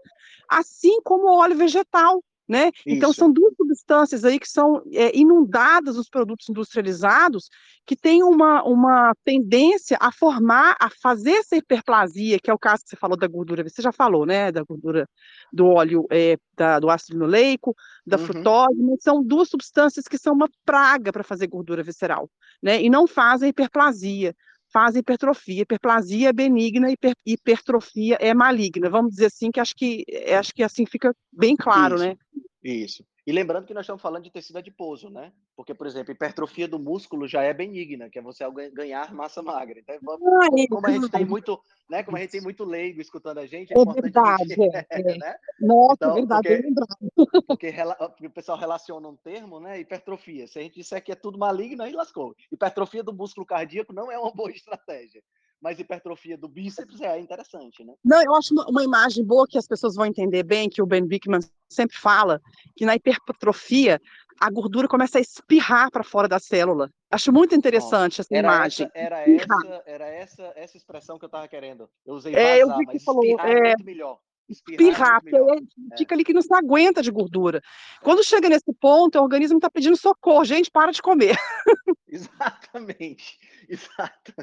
[0.48, 2.72] assim como o óleo vegetal, né?
[2.84, 3.20] Então, Isso.
[3.20, 7.48] são duas substâncias aí que são é, inundadas nos produtos industrializados,
[7.86, 12.82] que têm uma, uma tendência a formar, a fazer essa hiperplasia, que é o caso
[12.82, 15.08] que você falou da gordura, você já falou, né, da gordura
[15.52, 17.72] do óleo, é, da- do ácido linoleico,
[18.04, 18.24] da Uhum.
[18.26, 22.28] frutose, mas são duas substâncias que são uma praga para fazer gordura visceral,
[22.60, 24.34] né, e não fazem hiperplasia,
[24.72, 25.62] fazem hipertrofia.
[25.62, 28.88] Hiperplasia é benigna, hiper, hipertrofia é maligna.
[28.88, 32.04] Vamos dizer assim, que acho que é, acho que assim fica bem claro, Isso.
[32.04, 32.16] né?
[32.62, 33.04] Isso.
[33.26, 35.32] E lembrando que nós estamos falando de tecido adiposo, né?
[35.54, 39.78] Porque, por exemplo, hipertrofia do músculo já é benigna, que é você ganhar massa magra.
[39.78, 42.02] Então, vamos, Ah, como, é como a gente tem muito, né?
[42.02, 44.76] Como a gente tem muito leigo escutando a gente, é, É importante a verdade, gente,
[44.76, 45.18] é, é.
[45.18, 45.36] né?
[45.60, 46.90] Nossa, Então, é verdade, porque-.
[47.46, 49.78] Porque, porque o pessoal relaciona um termo, né?
[49.80, 50.46] Hipertrofia.
[50.46, 52.34] Se a gente disser que é tudo maligno, aí lascou.
[52.50, 55.22] Hipertrofia do músculo cardíaco não é uma boa estratégia.
[55.60, 57.94] Mas hipertrofia do bíceps é interessante, né?
[58.04, 60.86] Não, eu acho uma, uma imagem boa que as pessoas vão entender bem, que o
[60.86, 62.40] Ben Bickman sempre fala,
[62.74, 64.00] que na hipertrofia
[64.40, 66.90] a gordura começa a espirrar para fora da célula.
[67.10, 68.86] Acho muito interessante essa Era imagem.
[68.86, 69.58] essa, era Espirrar.
[69.66, 71.90] essa, era essa, essa expressão que eu estava querendo.
[72.06, 74.18] Eu usei É, eu vazar, vi que mas falou, é, é, muito melhor.
[74.50, 77.62] Espirrar, é porque aí fica ali que não se aguenta de gordura.
[78.02, 80.44] Quando chega nesse ponto, o organismo está pedindo socorro.
[80.44, 81.36] Gente, para de comer.
[82.10, 84.34] Exatamente, exato.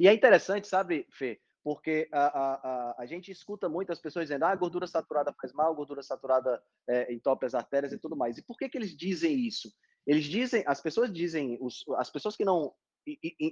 [0.00, 1.38] E é interessante, sabe, Fê?
[1.62, 6.02] Porque a, a, a, gente escuta muitas pessoas dizendo ah, gordura saturada faz mal, gordura
[6.02, 8.38] saturada é, entope as artérias e tudo mais.
[8.38, 9.70] E por que, que eles dizem isso?
[10.06, 12.72] Eles dizem, as pessoas dizem, os, as pessoas que não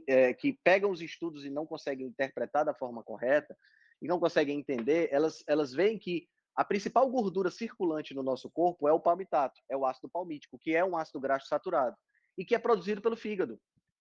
[0.08, 3.56] é, que pegam os estudos e não conseguem interpretar da forma correta
[4.02, 8.88] e não conseguem entender, elas, elas veem que a principal gordura circulante no nosso corpo
[8.88, 11.96] é o palmitato, é o ácido palmítico, que é um ácido graxo saturado
[12.36, 13.58] e que é produzido pelo fígado.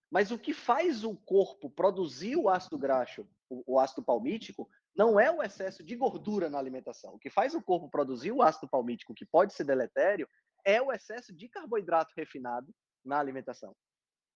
[0.10, 5.32] Mas o que faz o corpo produzir o ácido graxo, o, ácido palmítico, não é
[5.32, 7.14] o excesso de gordura na alimentação.
[7.14, 10.28] O que faz o corpo produzir o ácido palmítico, que pode ser deletério,
[10.66, 12.74] é o excesso de carboidrato refinado
[13.06, 13.74] na alimentação.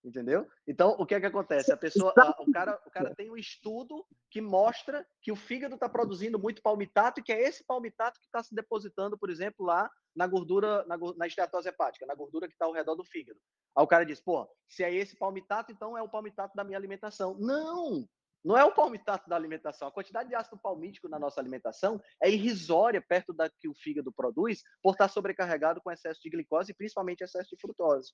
[0.04, 0.46] Entendeu?
[0.68, 1.72] Então, o que é que acontece?
[1.72, 5.74] A pessoa, a- o, cara, o cara tem um estudo que mostra que o fígado
[5.74, 9.66] está produzindo muito palmitato e que é esse palmitato que está se depositando, por exemplo,
[9.66, 13.40] lá na gordura, na, na esteatose hepática, na gordura que está ao redor do fígado.
[13.76, 16.78] Aí o cara diz, pô, se é esse palmitato, então é o palmitato da minha
[16.78, 17.36] alimentação.
[17.38, 18.08] Não!
[18.44, 19.88] Não é o palmitato da alimentação.
[19.88, 24.12] A quantidade de ácido palmítico na nossa alimentação é irrisória perto da que o fígado
[24.12, 28.12] produz por estar sobrecarregado com excesso de glicose e principalmente excesso de frutose.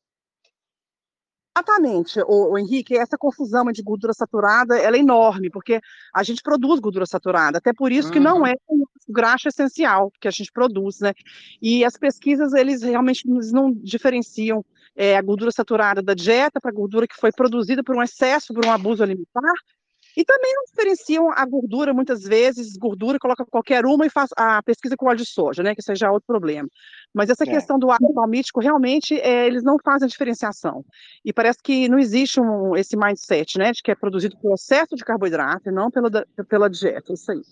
[1.54, 5.80] Exatamente, o, Henrique, essa confusão de gordura saturada, ela é enorme, porque
[6.14, 8.46] a gente produz gordura saturada, até por isso que não Uhum.
[8.46, 11.12] é um graxo essencial que a gente produz, né?
[11.60, 14.64] E as pesquisas, eles realmente não diferenciam
[14.96, 18.54] é, a gordura saturada da dieta para a gordura que foi produzida por um excesso,
[18.54, 19.52] por um abuso alimentar,
[20.16, 24.62] e também não diferenciam a gordura, muitas vezes, gordura, coloca qualquer uma e faz a
[24.62, 25.74] pesquisa com óleo de soja, né?
[25.74, 26.68] Que seja outro problema.
[27.14, 27.46] Mas essa É.
[27.46, 30.84] questão do ácido palmítico, realmente, é, eles não fazem a diferenciação.
[31.24, 33.72] E parece que não existe um, esse mindset, né?
[33.72, 36.10] De que é produzido por excesso de carboidrato e não pela,
[36.48, 37.12] pela dieta.
[37.12, 37.42] Isso aí.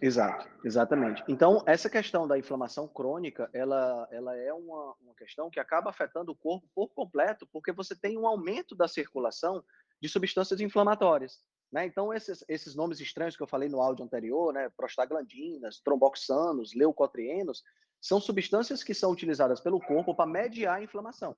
[0.00, 1.22] Exato, exatamente.
[1.28, 6.32] Então, essa questão da inflamação crônica, ela, ela é uma, uma questão que acaba afetando
[6.32, 9.62] o corpo por completo, porque você tem um aumento da circulação
[10.00, 11.38] de substâncias inflamatórias.
[11.72, 11.86] Né?
[11.86, 14.68] Então, esses, esses nomes estranhos que eu falei no áudio anterior, né?
[14.76, 17.64] prostaglandinas, tromboxanos, leucotrienos,
[17.98, 21.34] são substâncias que são utilizadas pelo corpo para mediar a inflamação.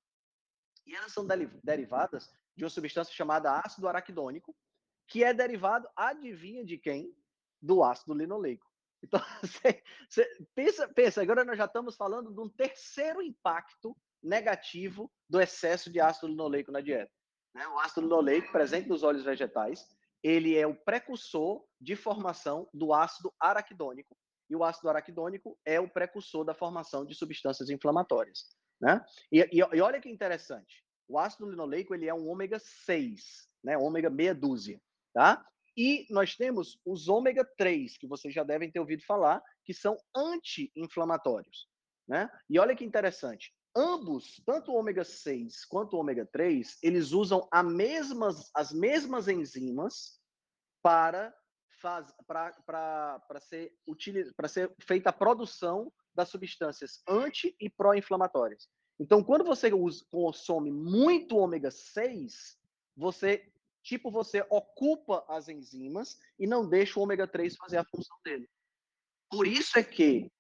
[0.85, 1.27] E elas são
[1.63, 4.55] derivadas de uma substância chamada ácido araquidônico,
[5.07, 7.15] que é derivado, adivinha de quem?
[7.63, 8.67] Do ácido linoleico.
[9.03, 9.21] Então,
[10.55, 16.01] pensa, pensa, agora nós já estamos falando de um terceiro impacto negativo do excesso de
[16.01, 17.13] ácido linoleico na dieta.
[17.55, 17.69] né?
[17.69, 19.87] O ácido linoleico, presente nos óleos vegetais,
[20.25, 24.17] ele é o precursor de formação do ácido araquidônico.
[24.49, 28.49] E o ácido araquidônico é o precursor da formação de substâncias inflamatórias.
[28.81, 29.05] Né?
[29.31, 30.83] E, e, e olha que interessante.
[31.07, 33.77] O ácido linoleico ele é um ômega 6, né?
[33.77, 34.81] ômega meia dúzia.
[35.13, 35.45] Tá?
[35.77, 39.99] E nós temos os ômega 3, que vocês já devem ter ouvido falar, que são
[40.17, 41.69] anti-inflamatórios.
[42.09, 42.31] Né?
[42.49, 47.49] E olha que interessante, ambos, tanto o ômega 6 quanto o ômega 3, eles usam
[47.65, 50.21] mesmas, as mesmas enzimas
[50.83, 51.35] para,
[52.27, 53.73] para, ser,
[54.37, 58.69] para ser feita a produção das substâncias anti e pró-inflamatórias.
[58.99, 62.59] Então, quando você usa, consome muito ômega 6,
[62.97, 63.51] você
[63.83, 68.49] tipo você ocupa as enzimas e não deixa o ômega 3 fazer a função dele.
[69.31, 70.31] Por isso é que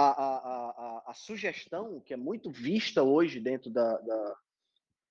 [0.00, 4.36] a, a, a, sugestão, que é muito vista hoje dentro da, da,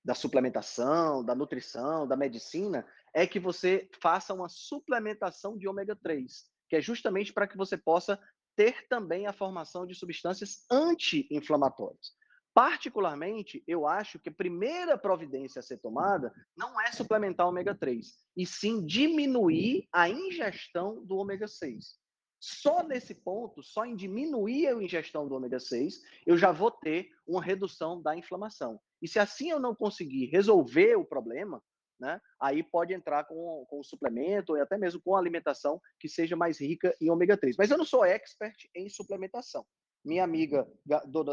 [0.04, 6.44] da suplementação, da nutrição, da medicina, é que você faça uma suplementação de ômega 3,
[6.68, 8.16] que é justamente para que você possa
[8.54, 12.14] ter também a formação de substâncias anti-inflamatórias.
[12.54, 18.06] Particularmente, eu acho que a primeira providência a ser tomada não é suplementar ômega 3,
[18.36, 22.05] e sim diminuir a ingestão do ômega 6.
[22.48, 27.10] Só nesse ponto, só em diminuir a ingestão do ômega 6, eu já vou ter
[27.26, 28.78] uma redução da inflamação.
[29.02, 31.60] E se assim eu não conseguir resolver o problema,
[31.98, 36.60] né, aí pode entrar com, com suplemento e até mesmo com alimentação que seja mais
[36.60, 37.56] rica em ômega 3.
[37.58, 39.66] Mas eu não sou expert em suplementação.
[40.04, 40.68] Minha amiga,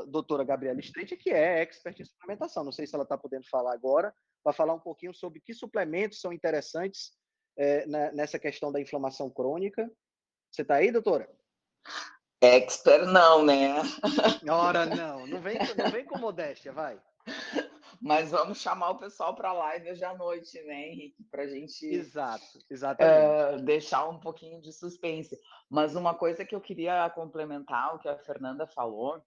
[0.08, 2.64] doutora Gabriela Street, que é expert em suplementação.
[2.64, 4.12] Não sei se ela está podendo falar agora,
[4.44, 7.12] para falar um pouquinho sobre que suplementos são interessantes
[7.56, 9.88] é, nessa questão da inflamação crônica
[10.54, 11.28] você está aí, doutora?
[12.40, 13.82] Expert não, né?
[14.48, 15.26] Ora, não.
[15.26, 17.02] Não vem, não vem com modéstia, vai.
[18.00, 21.24] Mas vamos chamar o pessoal para a live hoje à noite, né, Henrique?
[21.32, 21.86] Para a gente.
[21.86, 23.62] Exato, exatamente.
[23.62, 25.40] Uh, deixar um pouquinho de suspense.
[25.70, 29.24] Mas uma coisa que eu queria complementar, o que a Fernanda falou,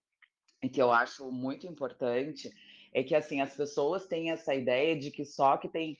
[0.62, 2.52] e que eu acho muito importante,
[2.92, 5.98] é que assim, as pessoas têm essa ideia de que só que tem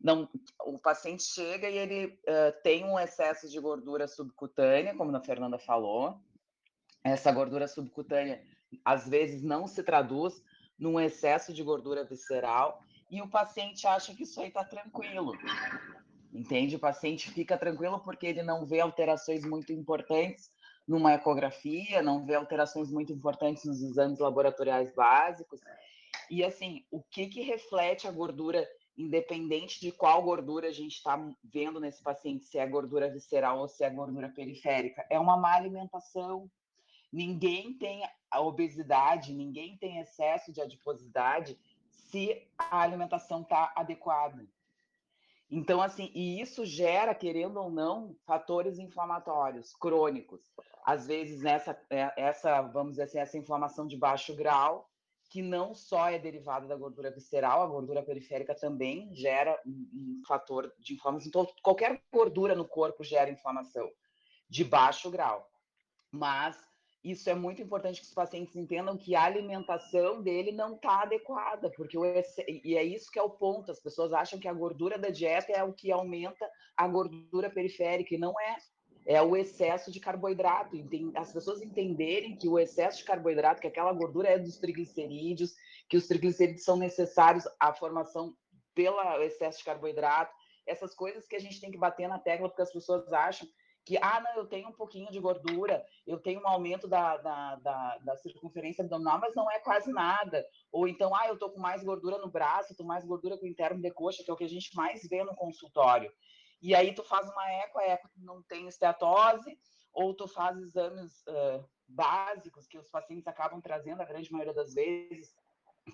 [0.00, 0.28] não,
[0.64, 5.58] o paciente chega e ele uh, tem um excesso de gordura subcutânea, como a Fernanda
[5.58, 6.20] falou.
[7.02, 8.42] Essa gordura subcutânea
[8.84, 10.42] às vezes não se traduz
[10.78, 15.32] num excesso de gordura visceral e o paciente acha que isso aí está tranquilo.
[16.32, 16.76] Entende?
[16.76, 20.50] O paciente fica tranquilo porque ele não vê alterações muito importantes
[20.86, 25.60] numa ecografia, não vê alterações muito importantes nos exames laboratoriais básicos.
[26.30, 31.16] E assim, o que que reflete a gordura independente de qual gordura a gente está
[31.44, 35.54] vendo nesse paciente, se é gordura visceral ou se é gordura periférica, é uma má
[35.54, 36.50] alimentação.
[37.12, 41.58] Ninguém tem a obesidade, ninguém tem excesso de adiposidade
[41.90, 44.46] se a alimentação está adequada.
[45.50, 50.40] Então, assim, e isso gera, querendo ou não, fatores inflamatórios crônicos.
[50.84, 54.88] Às vezes, essa, é, essa vamos dizer assim, essa inflamação de baixo grau
[55.28, 60.22] que não só é derivada da gordura visceral, a gordura periférica também gera um, um
[60.26, 61.28] fator de inflamação.
[61.28, 63.90] Então, qualquer gordura no corpo gera inflamação
[64.48, 65.48] de baixo grau.
[66.10, 66.56] Mas
[67.02, 71.70] isso é muito importante que os pacientes entendam que a alimentação dele não está adequada,
[71.70, 73.70] porque o e é isso que é o ponto.
[73.70, 78.14] As pessoas acham que a gordura da dieta é o que aumenta a gordura periférica,
[78.14, 78.56] e não é
[79.06, 80.76] é o excesso de carboidrato.
[81.14, 85.54] As pessoas entenderem que o excesso de carboidrato, que aquela gordura é dos triglicerídeos,
[85.88, 88.36] que os triglicerídeos são necessários à formação
[88.74, 90.34] pelo excesso de carboidrato,
[90.66, 93.48] essas coisas que a gente tem que bater na tecla, porque as pessoas acham
[93.86, 97.54] que, ah, não, eu tenho um pouquinho de gordura, eu tenho um aumento da, da,
[97.54, 100.44] da, da circunferência abdominal, mas não é quase nada.
[100.72, 103.48] Ou então, ah, eu tô com mais gordura no braço, tô mais gordura com o
[103.48, 106.12] interno de coxa, que é o que a gente mais vê no consultório.
[106.60, 109.58] E aí tu faz uma eco, a eco não tem esteatose,
[109.92, 114.74] ou tu faz exames uh, básicos que os pacientes acabam trazendo, a grande maioria das
[114.74, 115.34] vezes,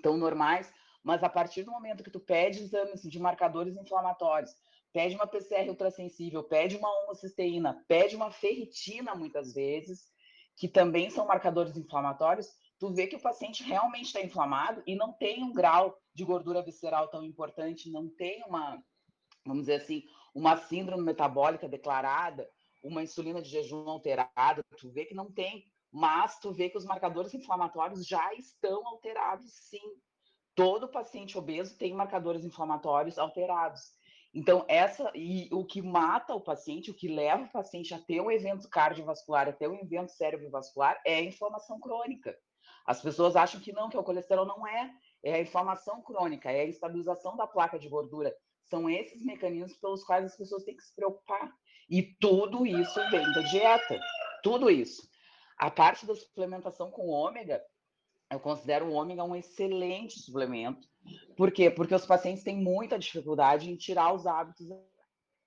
[0.02, 0.72] tão normais,
[1.02, 4.54] mas a partir do momento que tu pede exames de marcadores inflamatórios,
[4.92, 10.10] pede uma PCR ultrassensível, pede uma homocisteína, pede uma ferritina muitas vezes,
[10.56, 12.48] que também são marcadores inflamatórios,
[12.78, 16.62] tu vê que o paciente realmente está inflamado e não tem um grau de gordura
[16.62, 18.82] visceral tão importante, não tem uma,
[19.46, 22.48] vamos dizer assim, uma síndrome metabólica declarada,
[22.82, 26.84] uma insulina de jejum alterada, tu vê que não tem, mas tu vê que os
[26.84, 29.94] marcadores inflamatórios já estão alterados, sim.
[30.54, 33.80] Todo paciente obeso tem marcadores inflamatórios alterados.
[34.34, 38.20] Então, essa e o que mata o paciente, o que leva o paciente a ter
[38.20, 42.34] um evento cardiovascular, a ter um evento cerebrovascular, é a inflamação crônica.
[42.86, 44.90] As pessoas acham que não, que o colesterol não é,
[45.22, 48.34] é a inflamação crônica, é a estabilização da placa de gordura
[48.72, 51.52] são esses mecanismos pelos quais as pessoas têm que se preocupar.
[51.90, 54.00] E tudo isso vem da dieta.
[54.42, 55.06] Tudo isso.
[55.58, 57.62] A parte da suplementação com ômega,
[58.30, 60.88] eu considero o ômega um excelente suplemento.
[61.36, 61.70] Por quê?
[61.70, 64.66] Porque os pacientes têm muita dificuldade em tirar os hábitos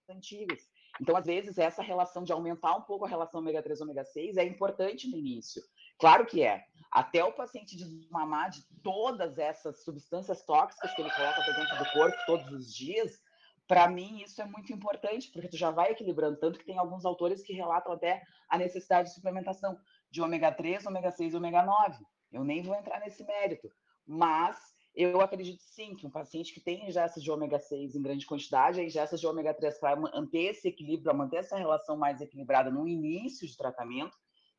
[0.08, 0.62] antigos.
[1.02, 4.38] Então, às vezes, essa relação de aumentar um pouco a relação ômega 3 ômega 6
[4.38, 5.64] é importante no início.
[6.00, 6.64] Claro que é.
[6.92, 12.18] Até o paciente desmamar de todas essas substâncias tóxicas que ele coloca dentro do corpo
[12.26, 13.20] todos os dias,
[13.68, 17.04] para mim isso é muito importante, porque tu já vai equilibrando, tanto que tem alguns
[17.04, 19.78] autores que relatam até a necessidade de suplementação
[20.10, 21.98] de ômega 3, ômega 6 e ômega 9.
[22.32, 23.70] Eu nem vou entrar nesse mérito,
[24.06, 24.58] mas
[24.96, 28.80] eu acredito sim que um paciente que tem ingestas de ômega 6 em grande quantidade,
[28.80, 32.72] a ingestas de ômega 3 para manter esse equilíbrio, para manter essa relação mais equilibrada
[32.72, 34.16] no início de tratamento,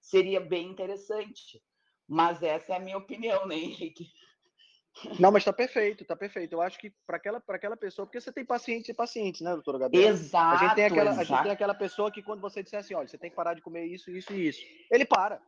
[0.07, 1.63] seria bem interessante.
[2.09, 4.07] Mas essa é a minha opinião, né, Henrique?
[5.21, 6.55] Não, mas está perfeito, está perfeito.
[6.55, 9.79] Eu acho que para aquela, aquela pessoa, porque você tem pacientes e pacientes, né, doutora
[9.79, 10.09] Gabriela?
[10.09, 10.57] Exato.
[10.57, 11.21] A gente, tem aquela, exato.
[11.21, 13.55] a gente tem aquela pessoa que quando você disser assim, olha, você tem que parar
[13.55, 15.43] de comer isso, isso e isso, ele para.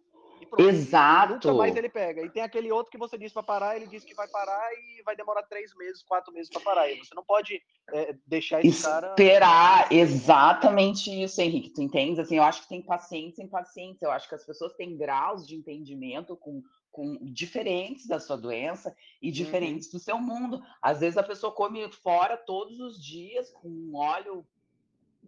[0.58, 1.34] Exato.
[1.34, 2.22] Nunca mais ele pega.
[2.22, 5.02] E tem aquele outro que você disse para parar, ele disse que vai parar e
[5.02, 6.90] vai demorar três meses, quatro meses para parar.
[6.90, 7.62] E você não pode
[7.92, 9.08] é, deixar esse Esperar, cara.
[9.08, 11.70] Esperar, exatamente isso, Henrique.
[11.70, 12.20] Tu entende?
[12.20, 14.02] Assim, eu acho que tem pacientes em pacientes.
[14.02, 18.94] Eu acho que as pessoas têm graus de entendimento com, com diferentes da sua doença
[19.22, 19.92] e diferentes uhum.
[19.92, 20.62] do seu mundo.
[20.82, 24.46] Às vezes a pessoa come fora todos os dias com óleo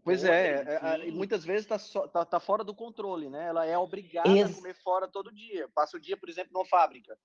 [0.03, 3.49] Pois é, é, é muitas vezes está tá, tá, fora do controle, né?
[3.49, 5.69] Ela é obrigada Ex a comer fora todo dia.
[5.75, 7.19] Passa o dia, por exemplo, numa fábrica.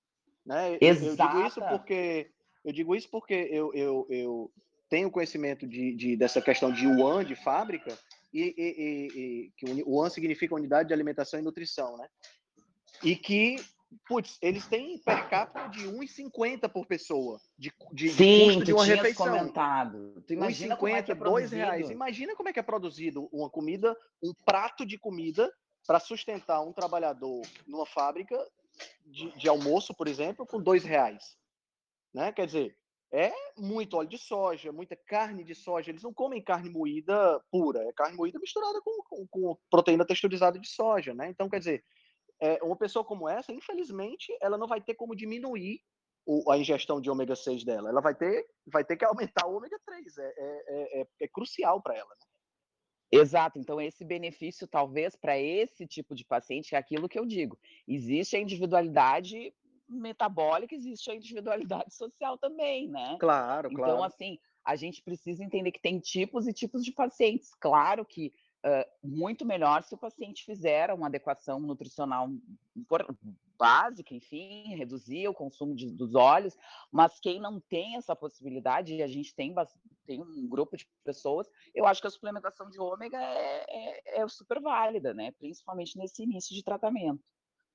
[0.44, 0.78] Né?
[0.80, 1.22] Exato.
[1.22, 2.30] Eu, digo isso porque
[2.64, 4.52] eu digo isso porque eu, eu, eu
[4.88, 7.96] tenho conhecimento de, de, dessa questão de UAN, de fábrica,
[8.32, 12.08] e, e, e, e que UAN significa Unidade de Alimentação e Nutrição, né?
[13.02, 13.56] E que
[14.06, 18.84] putz, eles têm per capita de 1,50 por pessoa de, de, Sim, custo de uma
[18.84, 19.26] refeição.
[19.26, 20.22] comentado.
[20.26, 21.90] Tu imagina 1,50, é, é reais.
[21.90, 25.52] Imagina como é que é produzido uma comida, um prato de comida
[25.86, 28.36] para sustentar um trabalhador numa fábrica
[29.04, 31.36] de, de, almoço, por exemplo, com dois reais.
[32.12, 32.32] Né?
[32.32, 32.76] Quer dizer,
[33.12, 35.90] é muito óleo de soja, muita carne de soja.
[35.90, 40.58] Eles não comem carne moída pura, é carne moída misturada com, com, com proteína texturizada
[40.58, 41.14] de soja.
[41.14, 41.28] Né?
[41.30, 41.84] Então, quer dizer,
[42.40, 45.80] é, uma pessoa como essa, infelizmente, ela não vai ter como diminuir
[46.26, 47.88] o, a ingestão de ômega 6 dela.
[47.88, 50.18] Ela vai ter, vai ter que aumentar o ômega 3.
[50.18, 52.08] É, é, é, é crucial para ela.
[52.10, 52.26] Né?
[53.20, 57.58] Exato, então esse benefício, talvez, para esse tipo de paciente, é aquilo que eu digo.
[57.86, 59.54] Existe a individualidade
[59.88, 63.16] metabólica, existe a individualidade social também, né?
[63.20, 63.92] Claro, então, claro.
[63.92, 67.54] Então, assim, a gente precisa entender que tem tipos e tipos de pacientes.
[67.54, 68.32] Claro que
[69.02, 72.28] muito melhor se o paciente fizer uma adequação nutricional
[73.56, 76.56] básica, enfim, reduzir o consumo de, dos óleos,
[76.92, 79.54] mas quem não tem essa possibilidade, e a gente tem,
[80.04, 84.28] tem um grupo de pessoas, eu acho que a suplementação de ômega é, é, é
[84.28, 85.32] super válida, né?
[85.32, 87.22] Principalmente nesse início de tratamento.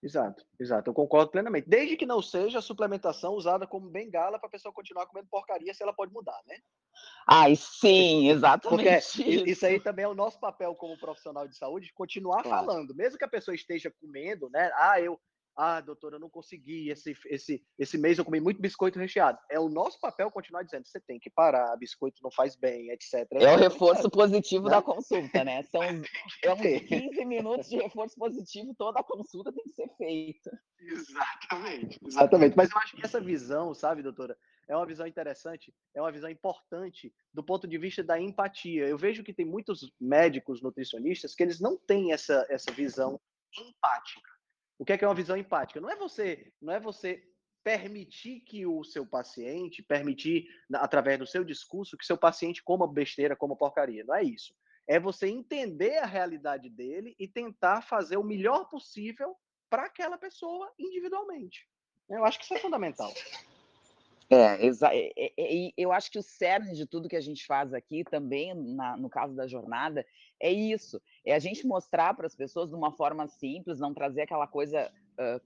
[0.03, 1.69] Exato, exato, eu concordo plenamente.
[1.69, 5.73] Desde que não seja a suplementação usada como bengala para a pessoa continuar comendo porcaria
[5.73, 6.57] se ela pode mudar, né?
[7.27, 9.11] Ai, sim, exatamente.
[9.11, 9.47] Porque isso.
[9.47, 12.65] isso aí também é o nosso papel como profissional de saúde, continuar claro.
[12.65, 14.71] falando, mesmo que a pessoa esteja comendo, né?
[14.75, 15.19] Ah, eu
[15.55, 16.89] ah, doutora, eu não consegui.
[16.89, 19.37] Esse, esse, esse mês eu comi muito biscoito recheado.
[19.49, 23.27] É o nosso papel continuar dizendo: você tem que parar, biscoito não faz bem, etc.
[23.33, 24.71] É o reforço positivo né?
[24.71, 25.63] da consulta, né?
[25.63, 30.59] São é uns 15 minutos de reforço positivo, toda a consulta tem que ser feita.
[30.79, 32.55] Exatamente, exatamente.
[32.55, 34.37] Mas eu acho que essa visão, sabe, doutora,
[34.67, 38.87] é uma visão interessante, é uma visão importante do ponto de vista da empatia.
[38.87, 43.19] Eu vejo que tem muitos médicos nutricionistas que eles não têm essa, essa visão
[43.59, 44.30] empática
[44.81, 45.79] o que é, que é uma visão empática?
[45.79, 47.23] Não é você, não é você
[47.63, 53.35] permitir que o seu paciente, permitir através do seu discurso que seu paciente coma besteira,
[53.35, 54.03] coma porcaria.
[54.03, 54.55] Não é isso.
[54.87, 59.35] É você entender a realidade dele e tentar fazer o melhor possível
[59.69, 61.69] para aquela pessoa individualmente.
[62.09, 63.13] Eu acho que isso é fundamental.
[64.33, 68.05] É, é, é, eu acho que o cerne de tudo que a gente faz aqui,
[68.05, 70.05] também na, no caso da jornada,
[70.39, 74.21] é isso: é a gente mostrar para as pessoas de uma forma simples, não trazer
[74.21, 74.89] aquela coisa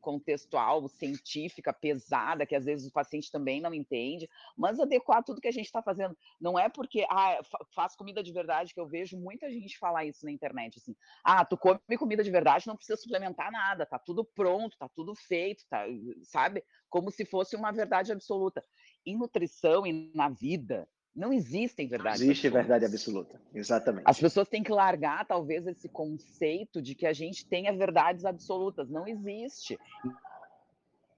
[0.02, 5.48] contextual, científica, pesada, que às vezes o paciente também não entende, mas adequar tudo que
[5.48, 6.18] a gente está fazendo.
[6.40, 7.40] Não é porque ah,
[7.74, 11.44] faz comida de verdade, que eu vejo muita gente falar isso na internet, assim, ah,
[11.46, 15.66] tu come comida de verdade, não precisa suplementar nada, tá tudo pronto, tá tudo feito,
[15.70, 15.86] tá,
[16.24, 16.64] sabe?
[16.90, 18.64] Como se fosse uma verdade absoluta.
[19.06, 22.20] Em nutrição e na vida, não existem verdades.
[22.20, 22.68] Não existe absolutas.
[22.68, 24.04] verdade absoluta, exatamente.
[24.06, 28.90] As pessoas têm que largar, talvez, esse conceito de que a gente tenha verdades absolutas.
[28.90, 29.80] Não existe.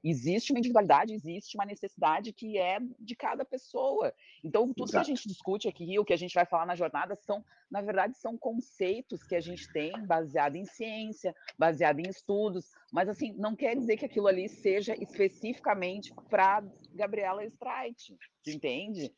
[0.04, 4.14] Existe uma individualidade, existe uma necessidade que é de cada pessoa.
[4.44, 5.06] Então, tudo Exato.
[5.06, 7.82] que a gente discute aqui, o que a gente vai falar na jornada, são, na
[7.82, 13.34] verdade, são conceitos que a gente tem baseado em ciência, baseado em estudos, mas assim,
[13.34, 18.16] não quer dizer que aquilo ali seja especificamente para Gabriela Streit,
[18.48, 19.12] entende?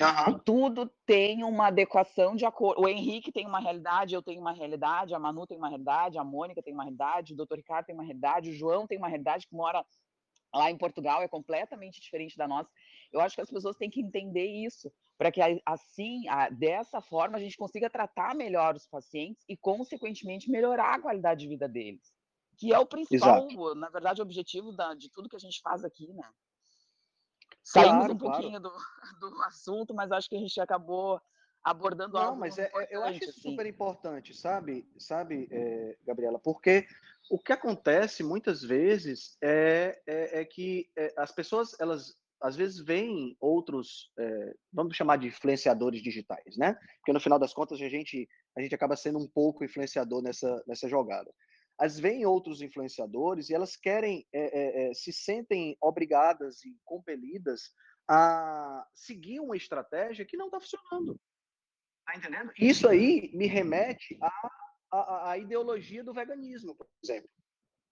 [0.00, 0.38] Uhum.
[0.44, 2.82] Tudo tem uma adequação de acordo.
[2.82, 6.24] O Henrique tem uma realidade, eu tenho uma realidade, a Manu tem uma realidade, a
[6.24, 9.46] Mônica tem uma realidade, o doutor Ricardo tem uma realidade, o João tem uma realidade
[9.46, 9.84] que mora
[10.56, 12.70] lá em Portugal, é completamente diferente da nossa.
[13.12, 17.40] Eu acho que as pessoas têm que entender isso, para que assim, dessa forma, a
[17.40, 22.16] gente consiga tratar melhor os pacientes e, consequentemente, melhorar a qualidade de vida deles
[22.56, 23.74] que é o principal, Exato.
[23.74, 26.24] na verdade, objetivo da, de tudo que a gente faz aqui, né?
[27.62, 28.78] Saímos claro, um pouquinho claro.
[29.20, 31.20] do, do assunto, mas acho que a gente acabou
[31.62, 33.50] abordando Não, algo mas é, é eu acho isso assim.
[33.50, 36.86] super importante, sabe, sabe, é, Gabriela, porque
[37.30, 42.78] o que acontece muitas vezes é, é, é que é, as pessoas elas às vezes
[42.84, 46.74] veem outros, é, vamos chamar de influenciadores digitais, né?
[46.98, 50.62] Porque no final das contas a gente a gente acaba sendo um pouco influenciador nessa
[50.66, 51.32] nessa jogada
[51.78, 57.72] as veem outros influenciadores e elas querem, é, é, se sentem obrigadas e compelidas
[58.08, 61.20] a seguir uma estratégia que não está funcionando.
[62.06, 62.52] Tá entendendo?
[62.58, 64.50] Isso aí me remete à,
[65.00, 67.30] à, à, ideologia do veganismo, por exemplo,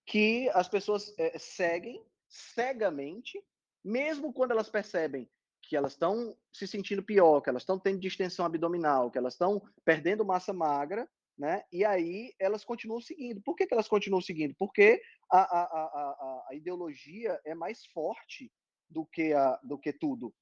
[0.06, 3.42] que as pessoas é, seguem cegamente,
[3.82, 5.28] mesmo quando elas percebem
[5.62, 9.62] que elas estão se sentindo pior, que elas estão tendo distensão abdominal, que elas estão
[9.84, 11.64] perdendo massa magra, né?
[11.72, 13.40] E aí elas continuam seguindo.
[13.42, 14.54] Por que, que elas continuam seguindo?
[14.58, 15.00] Porque
[15.30, 18.52] a, a, a, a, ideologia é mais forte
[18.88, 20.32] do que, a, do que tudo.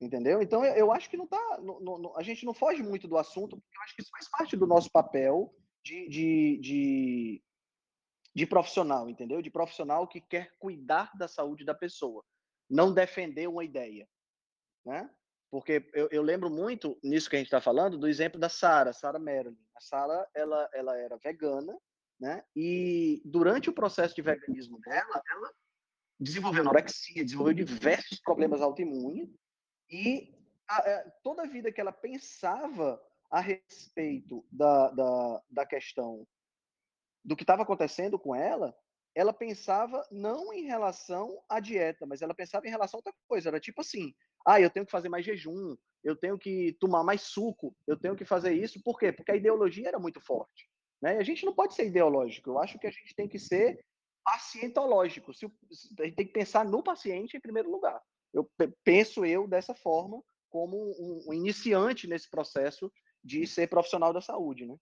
[0.00, 0.42] Entendeu?
[0.42, 1.40] Então eu, acho que não tá.
[2.16, 4.66] A gente não foge muito do assunto, porque eu acho que isso faz parte do
[4.66, 5.54] nosso papel
[5.86, 7.42] de, de, de,
[8.34, 9.40] de profissional, entendeu?
[9.40, 12.24] De profissional que quer cuidar da saúde da pessoa,
[12.68, 14.08] não defender uma ideia.
[14.84, 15.08] Né?
[15.48, 18.92] Porque eu, eu lembro muito, nisso que a gente está falando, do exemplo da Sara,
[18.92, 19.56] Sara Marilyn.
[19.76, 21.78] A Sara, ela, ela era vegana,
[22.18, 22.42] né?
[22.54, 25.52] E durante o processo de veganismo dela, ela
[26.18, 29.28] desenvolveu anorexia, desenvolveu diversos problemas autoimunes
[29.90, 30.34] e
[30.66, 33.00] a, a, é, toda a vida que ela pensava
[33.30, 36.26] a respeito da, da, da questão
[37.24, 38.74] do que estava acontecendo com ela,
[39.14, 43.48] ela pensava não em relação à dieta, mas ela pensava em relação a outra coisa.
[43.48, 44.14] Era tipo assim:
[44.46, 45.74] ah, eu tenho que fazer mais jejum,
[46.04, 48.80] eu tenho que tomar mais suco, eu tenho que fazer isso.
[48.84, 49.10] Por quê?
[49.10, 50.68] Porque a ideologia era muito forte.
[51.02, 51.16] Né?
[51.16, 52.50] A gente não pode ser ideológico.
[52.50, 53.78] Eu acho que a gente tem que ser
[54.24, 55.32] pacientológico.
[55.32, 55.46] Se,
[55.98, 58.00] a gente tem que pensar no paciente em primeiro lugar.
[58.32, 58.48] Eu
[58.84, 62.92] penso eu dessa forma como um, um iniciante nesse processo
[63.26, 64.76] de ser profissional da saúde, né?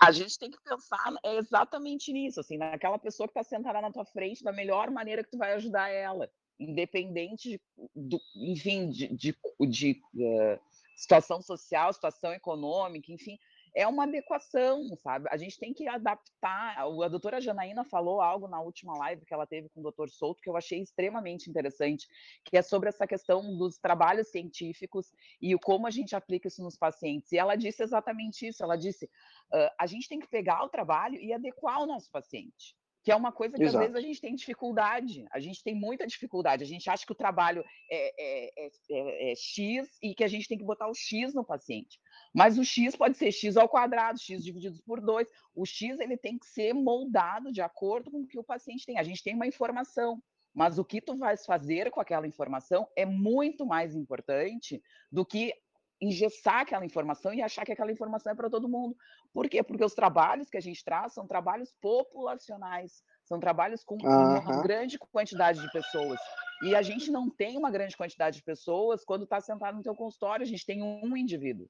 [0.00, 4.04] A gente tem que pensar exatamente nisso, assim, naquela pessoa que está sentada na tua
[4.04, 6.30] frente, da melhor maneira que tu vai ajudar ela
[6.60, 7.60] independente
[7.94, 9.36] do, enfim, de, de,
[9.68, 10.60] de uh,
[10.96, 13.38] situação social, situação econômica, enfim,
[13.78, 15.28] é uma adequação, sabe?
[15.30, 16.76] A gente tem que adaptar.
[16.78, 20.42] A doutora Janaína falou algo na última live que ela teve com o doutor Souto
[20.42, 22.08] que eu achei extremamente interessante,
[22.44, 26.76] que é sobre essa questão dos trabalhos científicos e como a gente aplica isso nos
[26.76, 27.30] pacientes.
[27.30, 28.64] E ela disse exatamente isso.
[28.64, 32.74] Ela disse: uh, a gente tem que pegar o trabalho e adequar o nosso paciente
[33.08, 33.78] que é uma coisa que Exato.
[33.78, 37.12] às vezes a gente tem dificuldade, a gente tem muita dificuldade, a gente acha que
[37.12, 40.94] o trabalho é, é, é, é, X e que a gente tem que botar o
[40.94, 41.98] X no paciente.
[42.34, 45.26] Mas o X pode ser X ao quadrado, X dividido por 2.
[45.54, 48.98] O X ele tem que ser moldado de acordo com o que o paciente tem.
[48.98, 53.06] A gente tem uma informação, mas o que tu vais fazer com aquela informação é
[53.06, 55.54] muito mais importante do que
[56.00, 58.96] engessar aquela informação e achar que aquela informação é para todo mundo.
[59.32, 59.62] Por quê?
[59.62, 64.38] Porque os trabalhos que a gente traz são trabalhos populacionais, são trabalhos com uhum.
[64.40, 66.18] uma grande quantidade de pessoas.
[66.62, 69.94] E a gente não tem uma grande quantidade de pessoas quando está sentado no teu
[69.94, 71.68] consultório, a gente tem um indivíduo.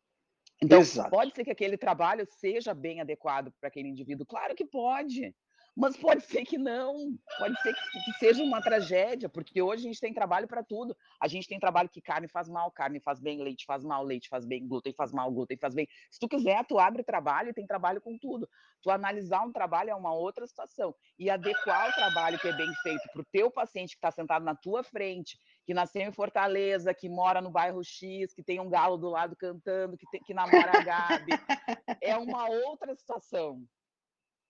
[0.63, 1.11] Então, Exato.
[1.11, 4.27] pode ser que aquele trabalho seja bem adequado para aquele indivíduo?
[4.27, 5.35] Claro que pode
[5.79, 9.87] mas pode ser que não, pode ser que, que, seja uma tragédia, porque hoje a
[9.87, 10.97] gente tem trabalho para tudo.
[11.21, 14.29] A gente tem trabalho que carne faz mal, carne faz bem, leite faz mal, leite
[14.29, 15.87] faz bem, glúten faz mal, glúten faz bem.
[16.11, 18.49] Se tu quiser, tu abre trabalho e tem trabalho com tudo.
[18.83, 20.93] Tu analisar um trabalho é uma outra situação.
[21.17, 24.45] E adequar o trabalho que é bem feito para o teu paciente que está sentado
[24.45, 28.69] na tua frente, que nasceu em Fortaleza, que mora no bairro X, que tem um
[28.69, 31.31] galo do lado cantando, que, tem, que namora a Gabi,
[32.03, 33.65] é uma outra situação.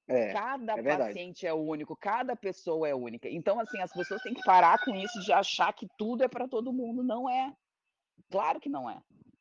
[0.08, 3.28] É, cada é paciente é único, cada pessoa é única.
[3.28, 6.48] Então, assim, as pessoas têm que parar com isso de achar que tudo é para
[6.48, 7.02] todo mundo.
[7.02, 7.52] Não é.
[8.30, 8.98] Claro que não é.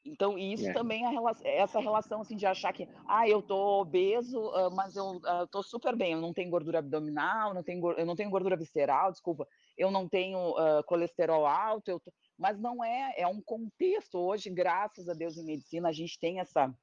[0.08, 0.74] Então, isso é.
[0.74, 5.18] também é essa relação assim de achar que, ah, eu tô obeso, uh, mas eu
[5.18, 8.56] uh, tô super bem, eu não tenho gordura abdominal, não tenho, eu não tenho gordura
[8.56, 9.46] visceral, desculpa,
[9.78, 12.12] eu não tenho uh, colesterol alto, eu tô...
[12.38, 14.18] mas não é, é um contexto.
[14.18, 16.74] Hoje, graças a Deus em medicina, a gente tem essa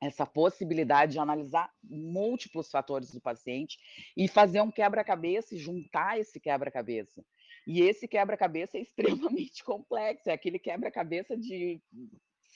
[0.00, 3.78] essa possibilidade de analisar múltiplos fatores do paciente
[4.16, 7.24] e fazer um quebra-cabeça e juntar esse quebra-cabeça.
[7.66, 11.80] E esse quebra-cabeça é extremamente complexo, é aquele quebra-cabeça de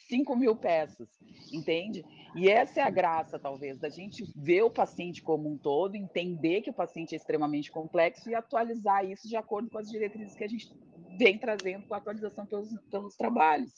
[0.09, 1.09] 5 mil peças,
[1.53, 2.05] entende?
[2.34, 6.62] E essa é a graça, talvez, da gente ver o paciente como um todo, entender
[6.62, 10.45] que o paciente é extremamente complexo e atualizar isso de acordo com as diretrizes que
[10.45, 10.70] a gente
[11.18, 13.72] vem trazendo com a atualização pelos, pelos trabalhos.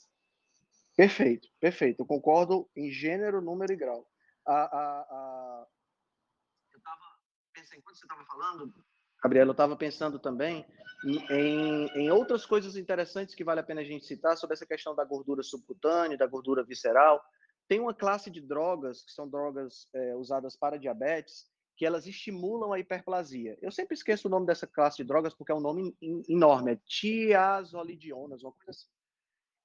[0.97, 2.01] Perfeito, perfeito.
[2.01, 4.09] Eu concordo em gênero, número e grau.
[4.47, 5.67] A, a, a...
[6.73, 7.19] Eu estava
[7.53, 8.73] pensando, enquanto você estava falando,
[9.23, 10.65] Gabriela, eu estava pensando também
[11.05, 14.95] em, em, outras coisas interessantes que vale a pena a gente citar sobre essa questão
[14.95, 17.23] da gordura subcutânea, da gordura visceral.
[17.69, 21.45] Tem uma classe de drogas, que são drogas é, usadas para diabetes,
[21.77, 23.59] que elas estimulam a hiperplasia.
[23.61, 25.95] Eu sempre esqueço o nome dessa classe de drogas porque é um nome
[26.29, 28.96] enorme, é tiazolidionas, uma coisa assim.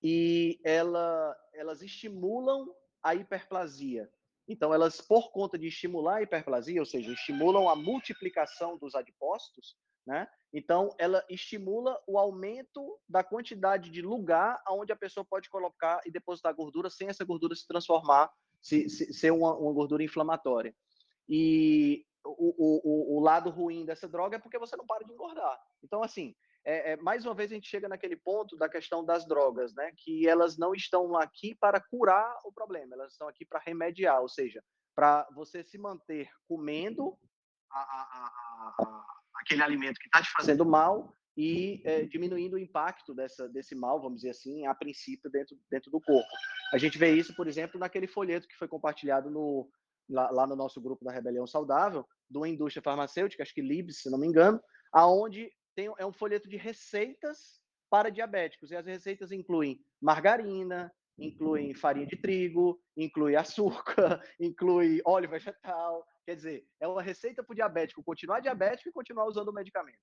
[0.04, 2.74] E ela, elas estimulam
[3.04, 4.10] a hiperplasia.
[4.48, 9.78] Então, elas, por conta de estimular a hiperplasia, ou seja, estimulam a multiplicação dos adipócitos,
[10.06, 10.28] né?
[10.54, 16.12] Então, ela estimula o aumento da quantidade de lugar onde a pessoa pode colocar e
[16.12, 18.30] depositar gordura sem essa gordura se transformar,
[18.62, 20.76] se, se ser uma, uma, gordura inflamatória.
[21.30, 25.58] E o, o, o, lado ruim dessa droga é porque você não para de engordar.
[25.82, 29.26] Então, assim, é, é, mais uma vez a gente chega naquele ponto da questão das
[29.26, 29.92] drogas, né?
[29.98, 34.30] Que elas não estão aqui para curar o problema, elas estão aqui para remediar, ou
[34.30, 34.64] seja,
[34.96, 37.18] para você se manter comendo
[37.72, 38.32] a, a,
[38.80, 39.06] a,
[39.36, 44.02] aquele alimento que está te fazendo mal e é, diminuindo o impacto dessa, desse mal,
[44.02, 46.30] vamos dizer assim, a princípio dentro, dentro do corpo.
[46.74, 49.70] A gente vê isso, por exemplo, naquele folheto que foi compartilhado no,
[50.10, 54.10] lá, lá no nosso grupo da Rebelião Saudável, do Indústria Farmacêutica, acho que Libs, se
[54.10, 58.72] não me engano, aonde tem, é um folheto de receitas para diabéticos.
[58.72, 66.06] E as receitas incluem margarina, incluem farinha de trigo, inclui açúcar, inclui óleo vegetal.
[66.26, 70.00] Quer dizer, é uma receita para o diabético continuar diabético e continuar usando o medicamento.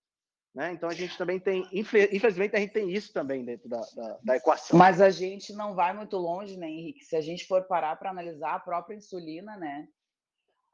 [0.54, 0.72] Né?
[0.72, 4.36] Então a gente também tem, infelizmente, a gente tem isso também dentro da, da, da,
[4.36, 4.78] equação.
[4.78, 7.04] Mas a gente não vai muito longe, né, Henrique?
[7.04, 9.86] Se a gente for parar para analisar a própria insulina, né?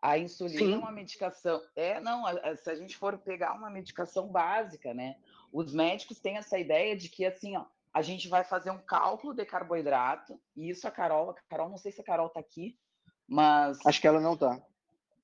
[0.05, 0.74] A insulina Sim.
[0.74, 1.62] é uma medicação.
[1.74, 2.24] É, não,
[2.59, 5.16] se a gente for pegar uma medicação básica, né?
[5.50, 9.32] Os médicos têm essa ideia de que assim, ó, a gente vai fazer um cálculo
[9.32, 12.78] de carboidrato, e isso a Carol, a Carol, não sei se a Carol está aqui,
[13.26, 13.78] mas.
[13.86, 14.61] Acho que ela não está.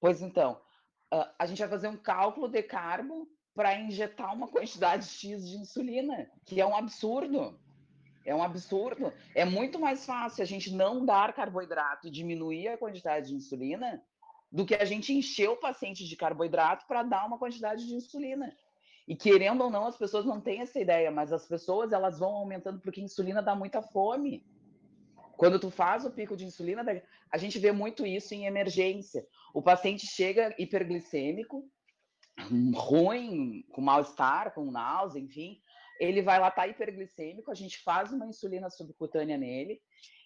[0.01, 0.59] Pois então,
[1.39, 6.31] a gente vai fazer um cálculo de carbo para injetar uma quantidade X de insulina,
[6.47, 7.61] que é um absurdo.
[8.25, 9.13] É um absurdo.
[9.35, 14.03] É muito mais fácil a gente não dar carboidrato e diminuir a quantidade de insulina
[14.51, 18.55] do que a gente encher o paciente de carboidrato para dar uma quantidade de insulina.
[19.07, 22.31] E querendo ou não, as pessoas não têm essa ideia, mas as pessoas elas vão
[22.31, 24.45] aumentando porque a insulina dá muita fome.
[25.37, 26.85] Quando tu faz o pico de insulina,
[27.31, 29.27] a gente vê muito isso em emergência.
[29.55, 31.69] O paciente chega hiperglicêmico,
[32.75, 35.61] ruim, com mal-estar, com náusea, enfim,
[35.99, 39.81] ele vai lá, tá hiperglicêmico, a gente faz uma insulina subcutânea nele,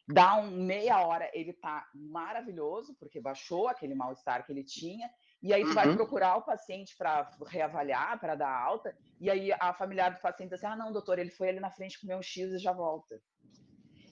[0.07, 5.11] Dá um meia hora, ele tá maravilhoso, porque baixou aquele mal-estar que ele tinha,
[5.43, 5.75] e aí tu uhum.
[5.75, 10.51] vai procurar o paciente para reavaliar, para dar alta, e aí a familiar do paciente
[10.51, 12.73] diz assim: ah, não, doutor, ele foi ali na frente comer um X e já
[12.73, 13.19] volta.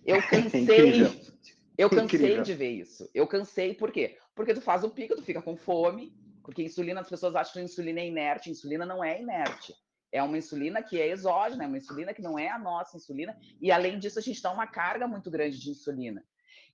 [0.04, 1.02] Eu cansei,
[1.76, 2.42] eu cansei Incrível.
[2.42, 3.10] de ver isso.
[3.14, 4.18] Eu cansei, por quê?
[4.34, 7.60] Porque tu faz o pico, tu fica com fome, porque insulina, as pessoas acham que
[7.60, 9.74] insulina é inerte, insulina não é inerte
[10.12, 13.36] é uma insulina que é exógena, é uma insulina que não é a nossa insulina,
[13.60, 16.22] e além disso, a gente dá uma carga muito grande de insulina.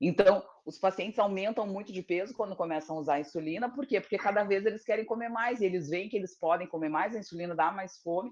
[0.01, 4.01] Então, os pacientes aumentam muito de peso quando começam a usar insulina, por quê?
[4.01, 7.15] Porque cada vez eles querem comer mais, e eles veem que eles podem comer mais,
[7.15, 8.31] a insulina dá mais fome,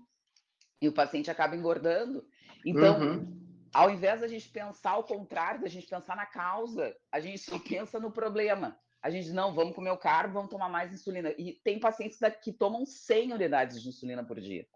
[0.82, 2.24] e o paciente acaba engordando.
[2.64, 3.40] Então, uhum.
[3.72, 7.58] ao invés da gente pensar o contrário, da gente pensar na causa, a gente só
[7.58, 8.78] pensa no problema.
[9.06, 11.32] A gente, não, vamos comer o carbo, vamos tomar mais insulina.
[11.38, 14.66] E tem pacientes que tomam 100 unidades de insulina por dia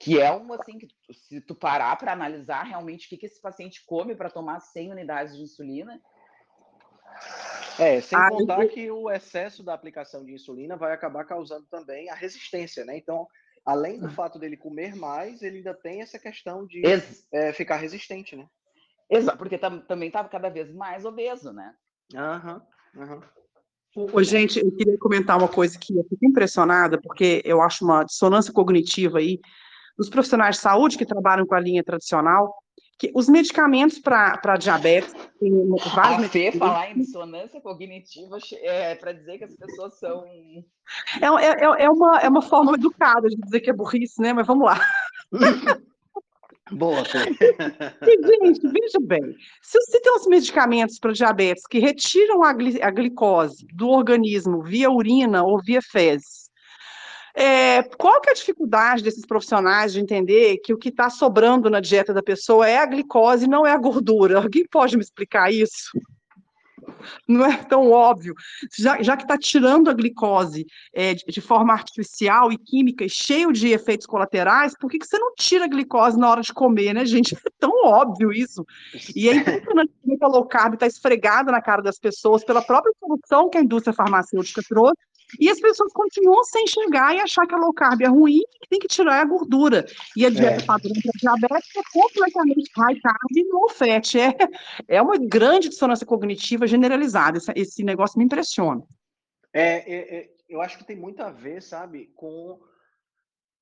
[0.00, 3.40] que é um assim que se tu parar para analisar realmente o que, que esse
[3.40, 6.00] paciente come para tomar 100 unidades de insulina.
[7.78, 12.08] É, sem ah, contar que o excesso da aplicação de insulina vai acabar causando também
[12.08, 12.96] a resistência, né?
[12.96, 13.28] Então,
[13.64, 14.10] além do ah.
[14.10, 16.82] fato dele comer mais, ele ainda tem essa questão de
[17.30, 18.48] é, ficar resistente, né?
[19.10, 21.74] Exato, porque tam, também está cada vez mais obeso, né?
[22.14, 23.16] Aham, uhum, aham.
[23.16, 23.39] Uhum.
[23.94, 28.04] Ô, gente, eu queria comentar uma coisa que eu fico impressionada, porque eu acho uma
[28.04, 29.40] dissonância cognitiva aí
[29.98, 32.54] dos profissionais de saúde que trabalham com a linha tradicional,
[32.98, 35.50] que os medicamentos para diabetes, tem
[35.94, 40.24] vários a Fê falar em dissonância cognitiva é para dizer que as pessoas são...
[41.20, 44.32] É, é, é, é, uma, é uma forma educada de dizer que é burrice, né?
[44.32, 44.80] Mas vamos lá.
[46.72, 47.18] Boa, Fê.
[48.04, 52.90] gente, veja bem, se você tem uns medicamentos para diabetes que retiram a, gli a
[52.90, 56.50] glicose do organismo via urina ou via fezes,
[57.32, 61.70] É, qual que é a dificuldade desses profissionais de entender que o que está sobrando
[61.70, 64.38] na dieta da pessoa é a glicose e não é a gordura?
[64.38, 65.92] Alguém pode me explicar isso?
[67.26, 68.34] não é tão óbvio.
[68.78, 73.10] Já, já que está tirando a glicose é, de, de, forma artificial e química e
[73.10, 76.52] cheio de efeitos colaterais, por que, que você não tira a glicose na hora de
[76.52, 77.36] comer, né, gente?
[77.50, 78.64] É tão óbvio isso.
[79.14, 82.92] E é impressionante que a low carb está esfregada na cara das pessoas pela própria
[82.98, 84.96] solução que a indústria farmacêutica trouxe
[85.38, 88.58] e as pessoas continuam sem enxergar e achar que a low carb é ruim e
[88.60, 89.86] que tem que tirar a gordura.
[90.16, 90.64] E a dieta é.
[90.64, 94.18] padrão para diabetes é completamente high carb e low fat.
[94.18, 94.34] É,
[94.88, 96.89] é uma grande dissonância cognitiva generalizada.
[97.38, 98.82] Esse, esse negócio me impressiona.
[99.52, 102.60] É, é, é, eu acho que tem muito a ver, sabe, com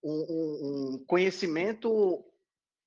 [0.03, 2.25] um, um, um conhecimento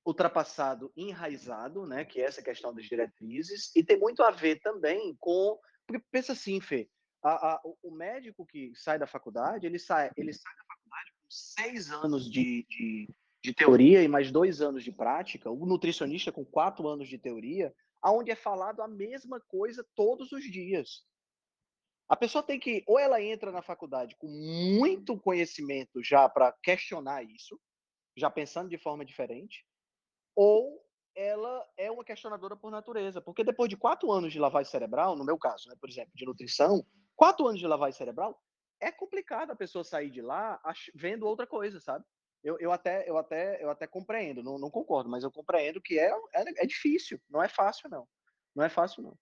[0.04, 5.16] ultrapassado, enraizado, né, que é essa questão das diretrizes, e tem muito a ver também
[5.20, 6.88] com, porque pensa assim, Fê,
[7.22, 11.26] a, a, o médico que sai da faculdade, ele sai, ele sai da faculdade com
[11.30, 13.08] seis anos de, de,
[13.42, 17.72] de teoria e mais dois anos de prática, o nutricionista com quatro anos de teoria,
[18.02, 21.04] aonde é falado a mesma coisa todos os dias.
[22.08, 27.22] A pessoa tem que, ou ela entra na faculdade com muito conhecimento já para questionar
[27.22, 27.58] isso,
[28.16, 29.64] já pensando de forma diferente,
[30.36, 30.84] ou
[31.14, 35.24] ela é uma questionadora por natureza, porque depois de quatro anos de lavagem cerebral, no
[35.24, 36.84] meu caso, né, por exemplo, de nutrição,
[37.16, 38.40] Quatro anos de lavagem cerebral,
[38.80, 40.60] é complicado a pessoa sair de lá
[40.94, 42.04] vendo outra coisa, sabe?
[42.42, 45.98] Eu, eu, até, eu, até, eu até compreendo, não, não concordo, mas eu compreendo que
[45.98, 48.06] é, é, é difícil, não é fácil, não.
[48.54, 49.16] Não é fácil, não.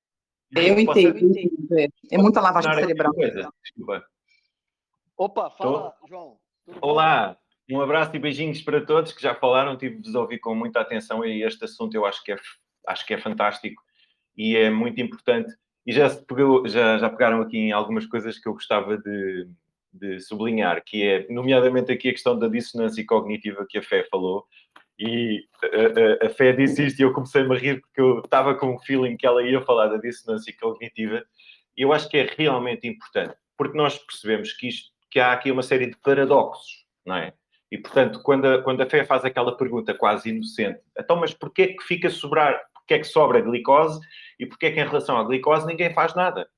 [0.50, 1.78] Eu entendo, eu entendo.
[1.78, 3.12] É, é muita lavagem cerebral.
[5.16, 6.08] Opa, fala, Tô?
[6.08, 6.40] João.
[6.80, 7.36] Olá,
[7.70, 11.24] um abraço e beijinhos para todos que já falaram, tive de ouvir com muita atenção
[11.24, 12.36] e este assunto eu acho que é,
[12.86, 13.82] acho que é fantástico
[14.36, 15.54] e é muito importante
[15.86, 19.48] e já, pegou, já, já pegaram aqui em algumas coisas que eu gostava de,
[19.92, 24.46] de sublinhar, que é, nomeadamente aqui a questão da dissonância cognitiva que a Fé falou,
[24.98, 28.54] e a, a, a Fé disse isto e eu comecei-me a rir porque eu estava
[28.54, 31.24] com um feeling que ela ia falar da dissonância cognitiva,
[31.76, 35.50] e eu acho que é realmente importante, porque nós percebemos que, isto, que há aqui
[35.50, 37.32] uma série de paradoxos, não é?
[37.70, 41.68] E, portanto, quando a, quando a Fé faz aquela pergunta quase inocente, então, mas porquê
[41.68, 42.60] que fica sobrar
[42.90, 44.00] porque é que sobra glicose
[44.38, 46.48] e porque é que em relação à glicose ninguém faz nada.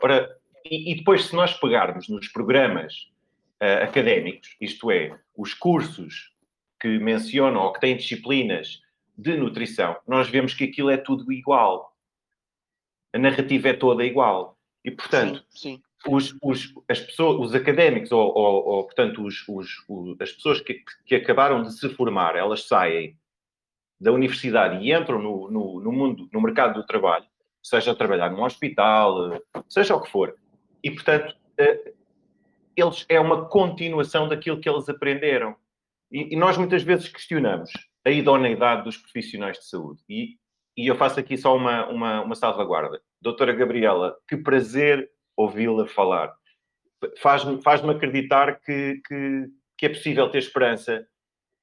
[0.00, 0.28] Ora,
[0.64, 3.10] e, e depois se nós pegarmos nos programas
[3.62, 6.32] uh, académicos, isto é, os cursos
[6.80, 8.80] que mencionam ou que têm disciplinas
[9.16, 11.96] de nutrição, nós vemos que aquilo é tudo igual.
[13.12, 14.58] A narrativa é toda igual.
[14.84, 15.82] E, portanto, sim, sim.
[16.08, 19.68] Os, os, as pessoas, os académicos, ou, ou, ou portanto, os, os,
[20.20, 23.16] as pessoas que, que acabaram de se formar, elas saem
[24.00, 27.24] da universidade e entram no, no, no, mundo, no mercado do trabalho,
[27.62, 30.36] seja a trabalhar num hospital, seja o que for,
[30.82, 31.92] e portanto, eh,
[32.76, 35.54] eles é uma continuação daquilo que eles aprenderam.
[36.10, 37.70] E, e nós muitas vezes questionamos
[38.04, 40.00] a idoneidade dos profissionais de saúde.
[40.08, 40.36] E,
[40.76, 43.00] e eu faço aqui só uma, uma, uma salvaguarda.
[43.20, 46.34] Doutora Gabriela, que prazer ouvi-la falar.
[47.18, 51.06] Faz-me faz acreditar que, que, que é possível ter esperança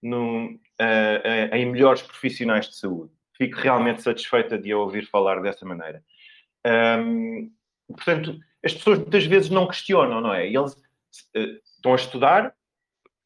[0.01, 3.11] no, uh, uh, em melhores profissionais de saúde.
[3.37, 6.03] Fico realmente satisfeita de a ouvir falar dessa maneira.
[6.65, 7.51] Um,
[7.87, 10.47] portanto, as pessoas muitas vezes não questionam, não é?
[10.47, 12.53] Eles uh, estão a estudar,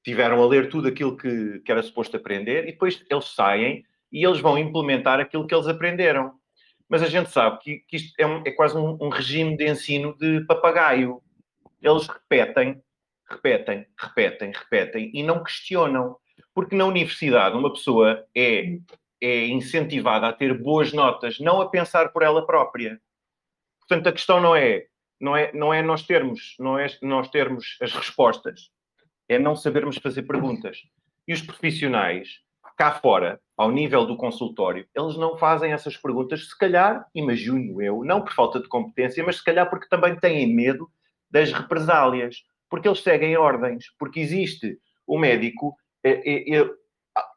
[0.04, 4.24] tiveram a ler tudo aquilo que, que era suposto aprender e depois eles saem e
[4.24, 6.34] eles vão implementar aquilo que eles aprenderam.
[6.88, 9.68] Mas a gente sabe que, que isto é, um, é quase um, um regime de
[9.68, 11.22] ensino de papagaio.
[11.82, 12.82] Eles repetem,
[13.28, 16.18] repetem, repetem, repetem e não questionam.
[16.54, 18.78] Porque na universidade uma pessoa é,
[19.20, 23.02] é incentivada a ter boas notas, não a pensar por ela própria.
[23.80, 24.86] Portanto, a questão não é,
[25.24, 28.70] não é, não é nós termos, não é nós termos as respostas,
[29.30, 30.80] é não sabermos fazer perguntas.
[31.26, 32.42] E os profissionais
[32.78, 38.04] cá fora, ao nível do consultório, eles não fazem essas perguntas, se calhar, imagino eu,
[38.04, 40.90] não por falta de competência, mas se calhar porque também têm medo
[41.32, 46.70] das represálias, porque eles seguem ordens, porque existe o médico é, é,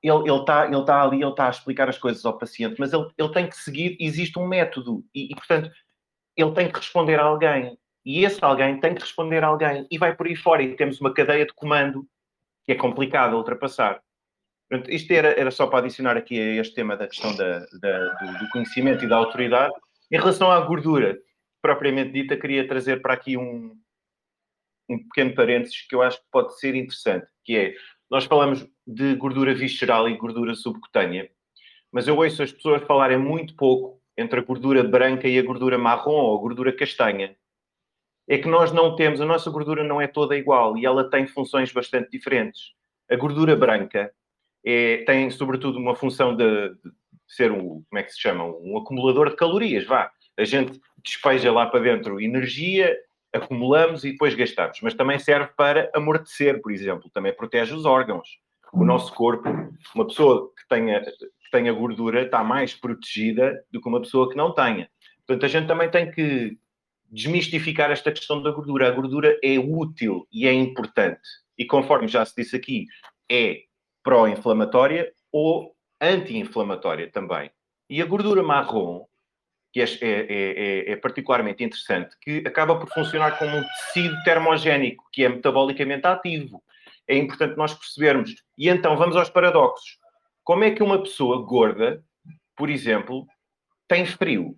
[0.02, 3.06] ele está ele tá ali, ele está a explicar as coisas ao paciente, mas ele,
[3.16, 5.70] ele tem que seguir, existe um método e, e, portanto,
[6.36, 7.78] ele tem que responder a alguém.
[8.04, 9.86] E esse alguém tem que responder a alguém.
[9.90, 10.62] E vai por aí fora.
[10.62, 12.06] E temos uma cadeia de comando
[12.64, 14.00] que é complicada ultrapassar.
[14.88, 18.38] Isto era, era só para adicionar aqui a este tema da questão da, da, do,
[18.38, 19.72] do, conhecimento e da autoridade.
[20.10, 21.16] Em relação à gordura,
[21.62, 23.76] propriamente dita, queria trazer para aqui um,
[24.88, 27.74] um pequeno parênteses que eu acho que pode ser interessante, que é
[28.10, 31.28] nós falamos de gordura visceral e gordura subcutânea,
[31.92, 35.78] mas eu ouço as pessoas falarem muito pouco entre a gordura branca e a gordura
[35.78, 37.36] marrom ou a gordura castanha.
[38.28, 41.26] é que nós não temos, a nossa gordura não é toda igual e ela tem
[41.26, 42.72] funções bastante diferentes.
[43.10, 44.12] A gordura branca
[44.64, 46.90] é, tem, sobretudo, uma função de, de,
[47.28, 48.44] ser um, como é que se chama?
[48.44, 50.10] Um acumulador de calorias, vá.
[50.36, 52.96] A gente despeja lá para dentro energia,
[53.32, 54.80] acumulamos e depois gastamos.
[54.82, 57.10] Mas também serve para amortecer, por exemplo.
[57.10, 58.28] Também protege os órgãos.
[58.72, 59.48] O nosso corpo,
[59.94, 61.00] uma pessoa que tenha,
[61.46, 64.90] que tenha gordura está mais protegida do que uma pessoa que não tenha.
[65.26, 66.58] Portanto, a gente também tem que
[67.10, 68.88] desmistificar esta questão da gordura.
[68.88, 71.20] A gordura é útil e é importante.
[71.56, 72.86] E conforme já se disse aqui,
[73.30, 73.62] é
[74.02, 77.50] pró-inflamatória ou anti-inflamatória também.
[77.88, 79.04] E a gordura marrom,
[79.72, 85.04] que é, é, é, é, particularmente interessante, que acaba por funcionar como um tecido termogénico,
[85.12, 86.62] que é metabolicamente ativo.
[87.08, 88.34] É importante nós percebermos.
[88.58, 89.98] E então, vamos aos paradoxos.
[90.46, 92.04] Como é que uma pessoa gorda,
[92.56, 93.26] por exemplo,
[93.88, 94.56] tem frio?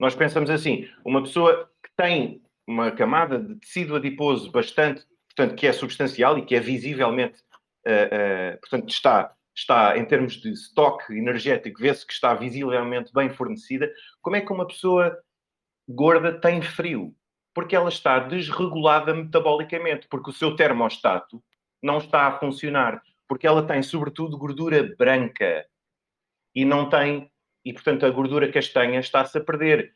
[0.00, 5.64] Nós pensamos assim, uma pessoa que tem uma camada de tecido adiposo bastante, portanto, que
[5.64, 7.40] é substancial e que é visivelmente,
[7.86, 13.30] uh, uh, portanto, está, está em termos de estoque energético, vê-se que está visivelmente bem
[13.30, 13.88] fornecida.
[14.20, 15.16] Como é que uma pessoa
[15.88, 17.14] gorda tem frio?
[17.54, 21.40] Porque ela está desregulada metabolicamente, porque o seu termostato
[21.80, 23.00] não está a funcionar,
[23.32, 25.64] porque ela tem, sobretudo, gordura branca
[26.54, 27.32] e não tem
[27.64, 29.94] e, portanto, a gordura castanha está-se a perder.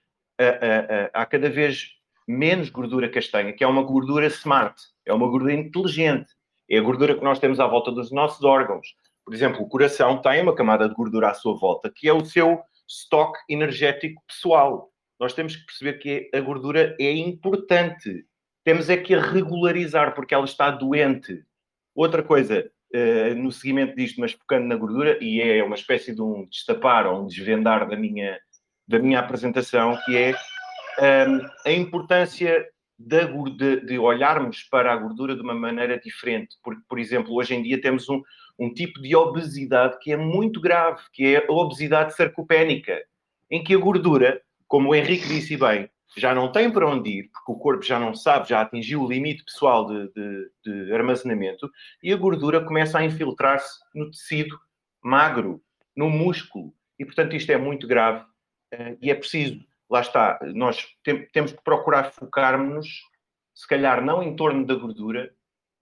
[1.12, 1.91] Há cada vez
[2.26, 6.32] menos gordura castanha, que é uma gordura smart, é uma gordura inteligente.
[6.66, 8.97] É a gordura que nós temos à volta dos nossos órgãos.
[9.22, 12.24] Por exemplo, o coração tem uma camada de gordura à sua volta, que é o
[12.24, 14.91] seu estoque energético pessoal.
[15.20, 18.24] Nós temos que perceber que a gordura é importante.
[18.64, 21.45] Temos é que a regularizar, porque ela está doente.
[21.95, 26.22] Outra coisa, uh, no seguimento disto, mas focando na gordura, e é uma espécie de
[26.22, 28.39] um destapar ou um desvendar da minha,
[28.87, 30.34] da minha apresentação, que é
[31.01, 32.66] um, ehm, a importância
[32.99, 36.57] da, de, de, olharmos para a gordura de uma maneira diferente.
[36.62, 38.22] Porque, por exemplo, hoje em dia temos um,
[38.59, 42.99] um tipo de obesidade que é muito grave, que é a obesidade sarcopénica,
[43.51, 47.30] em que a gordura, como o Henrique disse bem, já não tem para onde ir,
[47.30, 50.50] porque o corpo já não sabe, já atingiu o limite pessoal de, de,
[50.86, 51.70] de armazenamento,
[52.02, 54.58] e a gordura começa a infiltrar-se no tecido
[55.02, 55.62] magro,
[55.94, 56.74] no músculo.
[56.98, 58.24] E, portanto, isto é muito grave
[58.74, 59.60] uh, e é preciso,
[59.90, 62.88] lá está, nós tem, temos que procurar focar-nos,
[63.54, 65.32] se calhar não em torno da gordura,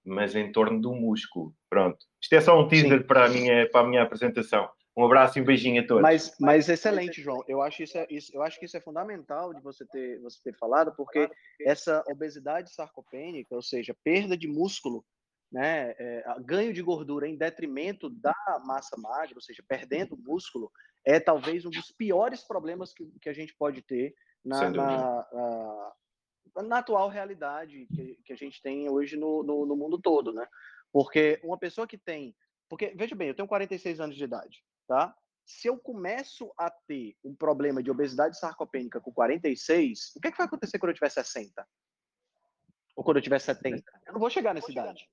[0.04, 1.54] mas em torno do músculo.
[1.70, 1.98] Pronto.
[2.20, 4.68] Isto é só um teaser para a, minha, para a minha apresentação.
[4.96, 6.02] Um abraço e um beijinho a todos.
[6.02, 7.42] Mas, mas excelente, João.
[7.48, 10.38] Eu acho, isso, é, isso, eu acho que isso é fundamental de você ter, você
[10.44, 11.28] ter falado, porque
[11.60, 15.04] essa obesidade sarcopênica, ou seja, perda de músculo,
[15.50, 18.34] né, é, ganho de gordura em detrimento da
[18.64, 20.70] massa magra, ou seja, perdendo músculo,
[21.04, 24.14] é talvez um dos piores problemas que, que a gente pode ter
[24.44, 29.76] na, na, na, na atual realidade que, que, a gente tem hoje no, no, no
[29.76, 30.46] mundo todo, né?
[30.92, 32.34] Porque uma pessoa que tem
[32.68, 35.14] porque, veja bem, eu tenho 46 anos de idade tá?
[35.44, 40.30] Se eu começo a ter um problema de obesidade sarcopênica com 46, o que, é
[40.30, 41.66] que vai acontecer quando eu tiver 60?
[42.96, 43.82] Ou quando eu tiver 70?
[44.06, 45.06] Eu não vou chegar nessa idade.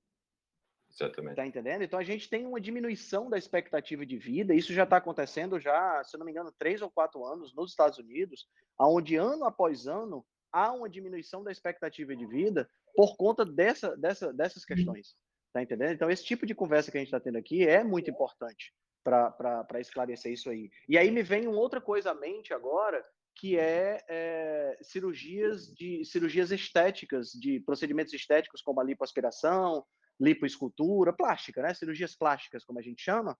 [0.89, 1.35] Exatamente.
[1.35, 1.83] Tá entendendo?
[1.83, 4.53] Então a gente tem uma diminuição da expectativa de vida.
[4.53, 7.71] Isso já está acontecendo já, se eu não me engano, três ou quatro anos nos
[7.71, 8.47] Estados Unidos,
[8.79, 14.33] onde ano após ano há uma diminuição da expectativa de vida por conta dessa, dessa,
[14.33, 15.15] dessas questões.
[15.53, 15.91] Tá entendendo?
[15.91, 18.73] Então esse tipo de conversa que a gente está tendo aqui é muito importante
[19.03, 20.69] para esclarecer isso aí.
[20.87, 23.03] E aí me vem uma outra coisa à mente agora,
[23.35, 29.85] que é, é, cirurgias de cirurgias estéticas, de procedimentos estéticos como a lipoaspiração,
[30.19, 31.73] lipoescultura, plástica, né?
[31.73, 33.37] Cirurgias plásticas, como a gente chama,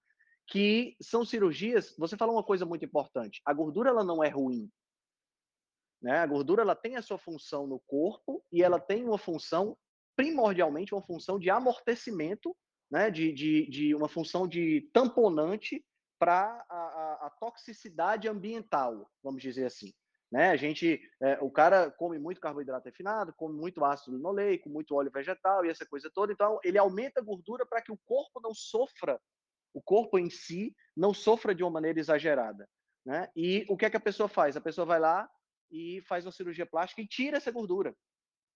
[0.48, 1.96] que são cirurgias.
[1.98, 4.70] Você falou uma coisa muito importante: a gordura ela não é ruim.
[6.02, 6.18] Né?
[6.18, 9.78] A gordura ela tem a sua função no corpo e ela tem uma função
[10.16, 12.56] primordialmente uma função de amortecimento
[12.92, 15.84] né, de, de, de uma função de tamponante
[16.20, 19.92] para a, a, a, toxicidade ambiental, vamos dizer assim.
[20.32, 20.50] Né?
[20.50, 25.12] A gente, é, o cara come muito carboidrato refinado, come muito ácido linoleico, muito óleo
[25.12, 28.54] vegetal e essa coisa toda, então ele aumenta a gordura para que o corpo não
[28.54, 29.20] sofra,
[29.74, 32.68] o corpo em si não sofra de uma maneira exagerada.
[33.06, 33.30] Né?
[33.36, 34.56] E o que é que a pessoa faz?
[34.56, 35.30] A pessoa vai lá
[35.72, 37.96] e faz uma cirurgia plástica e tira essa gordura.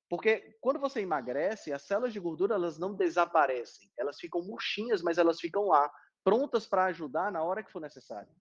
[0.10, 5.18] Porque quando você emagrece, as células de gordura elas não desaparecem, elas ficam murchinhas, mas
[5.18, 5.92] elas ficam lá,
[6.24, 8.32] prontas para ajudar na hora que for necessário.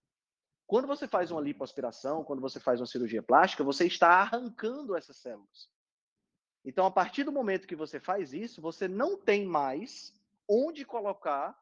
[0.67, 5.19] Quando você faz uma lipoaspiração, quando você faz uma cirurgia plástica, você está arrancando essas
[5.19, 5.69] células.
[6.65, 10.15] Então, a partir do momento que você faz isso, você não tem mais
[10.49, 11.59] onde colocar.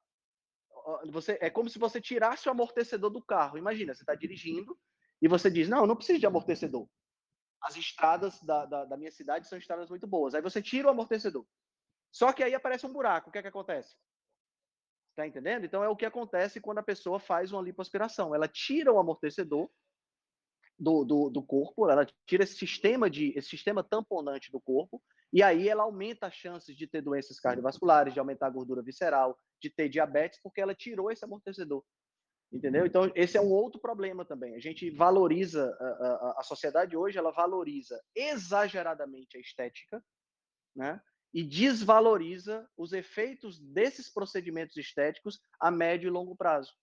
[1.11, 3.59] Você é como se você tirasse o amortecedor do carro.
[3.59, 4.79] Imagina, você está dirigindo
[5.21, 6.89] e você diz: Não, eu não preciso de amortecedor.
[7.63, 10.35] As estradas da, da, da, minha cidade são estradas muito boas.
[10.35, 11.47] Aí você tira o amortecedor.
[12.11, 13.31] Só que aí aparece um buraco.
[13.31, 13.97] O que é que acontece?
[15.15, 15.65] Tá entendendo?
[15.65, 18.35] Então é o que acontece quando a pessoa faz uma lipoaspiração.
[18.35, 19.71] Ela tira o amortecedor
[20.79, 25.01] do, do, do, corpo, ela tira esse sistema de esse sistema tamponante do corpo
[25.33, 29.39] e aí ela aumenta as chances de ter doenças cardiovasculares, de aumentar a gordura visceral,
[29.61, 31.85] de ter diabetes, porque ela tirou esse amortecedor.
[32.53, 32.85] Entendeu?
[32.85, 34.55] Então, esse é um outro problema também.
[34.55, 40.05] A gente valoriza, a, a, a sociedade hoje, ela valoriza exageradamente a estética,
[40.77, 41.01] né?
[41.33, 46.75] E desvaloriza os efeitos desses procedimentos estéticos a médio e longo prazo.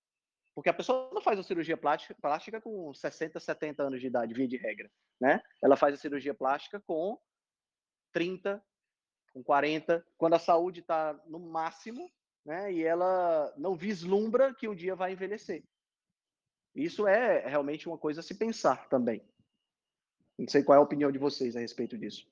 [0.56, 4.34] Porque a pessoa não faz a cirurgia plástica, plástica com 60, 70 anos de idade,
[4.34, 4.90] via de regra,
[5.22, 5.40] né?
[5.64, 7.16] Ela faz a cirurgia plástica com
[8.12, 8.62] 30,
[9.32, 12.12] com 40, quando a saúde está no máximo,
[12.50, 12.74] né?
[12.74, 15.64] E ela não vislumbra que um dia vai envelhecer.
[16.74, 19.22] Isso é realmente uma coisa a se pensar também.
[20.38, 22.26] Não sei qual é a opinião de vocês a respeito disso.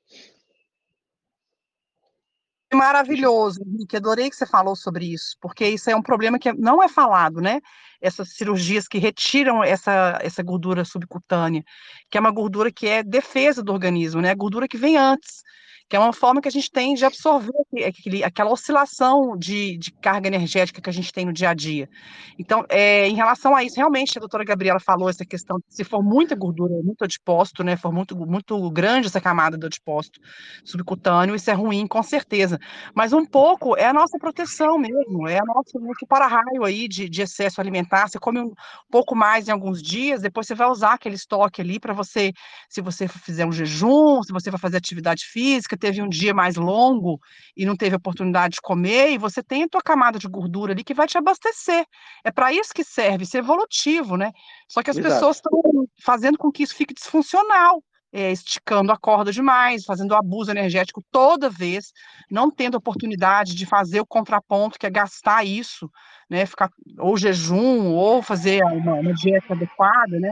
[2.73, 3.95] Maravilhoso, Henrique.
[3.95, 7.39] Adorei que você falou sobre isso, porque isso é um problema que não é falado,
[7.39, 7.61] né?
[8.01, 11.63] Essas cirurgias que retiram essa, essa gordura subcutânea,
[12.09, 14.31] que é uma gordura que é defesa do organismo, né?
[14.31, 15.43] A gordura que vem antes
[15.89, 17.53] que é uma forma que a gente tem de absorver
[17.85, 21.89] aquele, aquela oscilação de, de, carga energética que a gente tem no dia a dia.
[22.37, 26.03] Então, é, em relação a isso, realmente, a doutora Gabriela falou essa questão, se for
[26.03, 30.19] muita gordura, muito adipócito, né, for muito, muito grande essa camada do adipócito
[30.65, 32.59] subcutâneo, isso é ruim, com certeza.
[32.93, 37.07] Mas um pouco é a nossa proteção mesmo, é a nossa, nosso para-raio aí de,
[37.07, 38.51] de excesso alimentar, você come um
[38.91, 42.33] pouco mais em alguns dias, depois você vai usar aquele estoque ali para você,
[42.69, 46.55] se você fizer um jejum, se você vai fazer atividade física, teve um dia mais
[46.55, 47.19] longo
[47.55, 50.83] e não teve oportunidade de comer, e você tem a tua camada de gordura ali
[50.83, 51.85] que vai te abastecer.
[52.23, 54.31] É para isso que serve, isso é evolutivo, né?
[54.67, 55.13] Só que as Exato.
[55.13, 57.83] pessoas estão fazendo com que isso fique disfuncional.
[58.11, 61.91] É, esticando a corda demais, fazendo abuso energético toda vez,
[62.31, 65.91] não tendo oportunidade de fazer o contraponto, que é gastar isso,
[66.29, 70.31] né, ficar ou jejum, ou fazer uma, uma dieta adequada, né,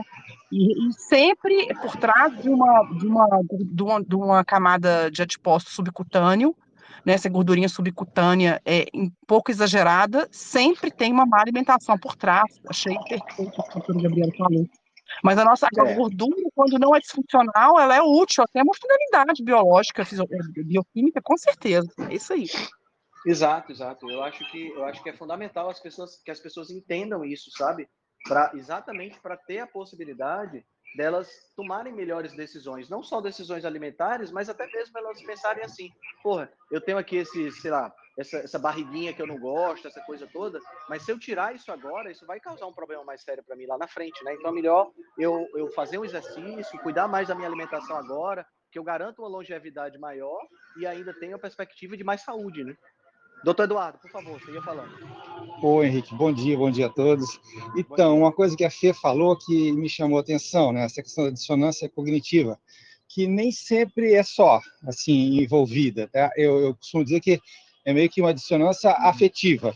[0.50, 5.20] e, e, sempre por trás de uma, de uma, de uma, de uma camada de
[5.20, 6.56] adipócito subcutâneo,
[7.04, 12.60] né, essa gordurinha subcutânea é um pouco exagerada, sempre tem uma má alimentação por trás.
[12.68, 14.66] Achei perfeito o que a doutora Gabriela falou.
[15.22, 15.94] Mas a nossa é.
[15.94, 20.04] gordura, quando não é disfuncional, ela é útil, até uma finalidade biológica,
[20.64, 21.88] bioquímica, com certeza.
[22.10, 22.46] É isso aí.
[23.26, 24.10] Exato, exato.
[24.10, 27.50] Eu acho que eu acho que é fundamental as pessoas que as pessoas entendam isso,
[27.56, 27.88] sabe?
[28.24, 30.64] Para exatamente para ter a possibilidade
[30.96, 35.90] delas tomarem melhores decisões, não só decisões alimentares, mas até mesmo elas pensarem assim,
[36.22, 40.00] porra, eu tenho aqui esse, sei lá, essa, essa barriguinha que eu não gosto, essa
[40.00, 40.58] coisa toda,
[40.88, 43.66] mas se eu tirar isso agora, isso vai causar um problema mais sério para mim
[43.66, 44.34] lá na frente, né?
[44.34, 48.78] Então é melhor eu, eu fazer um exercício, cuidar mais da minha alimentação agora, que
[48.78, 50.40] eu garanto uma longevidade maior
[50.78, 52.74] e ainda tenho a perspectiva de mais saúde, né?
[53.44, 54.90] Doutor Eduardo, por favor, você ia falando.
[55.62, 57.38] Oi, Henrique, bom dia, bom dia a todos.
[57.76, 61.24] Então, uma coisa que a Fê falou que me chamou a atenção, né, essa questão
[61.24, 62.58] da dissonância cognitiva,
[63.08, 66.30] que nem sempre é só, assim, envolvida, tá?
[66.36, 67.40] Eu, eu costumo dizer que
[67.86, 69.72] é meio que uma dissonância afetiva.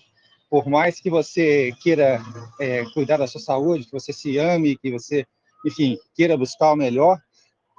[0.51, 2.21] Por mais que você queira
[2.61, 5.25] é, cuidar da sua saúde, que você se ame, que você,
[5.65, 7.17] enfim, queira buscar o melhor,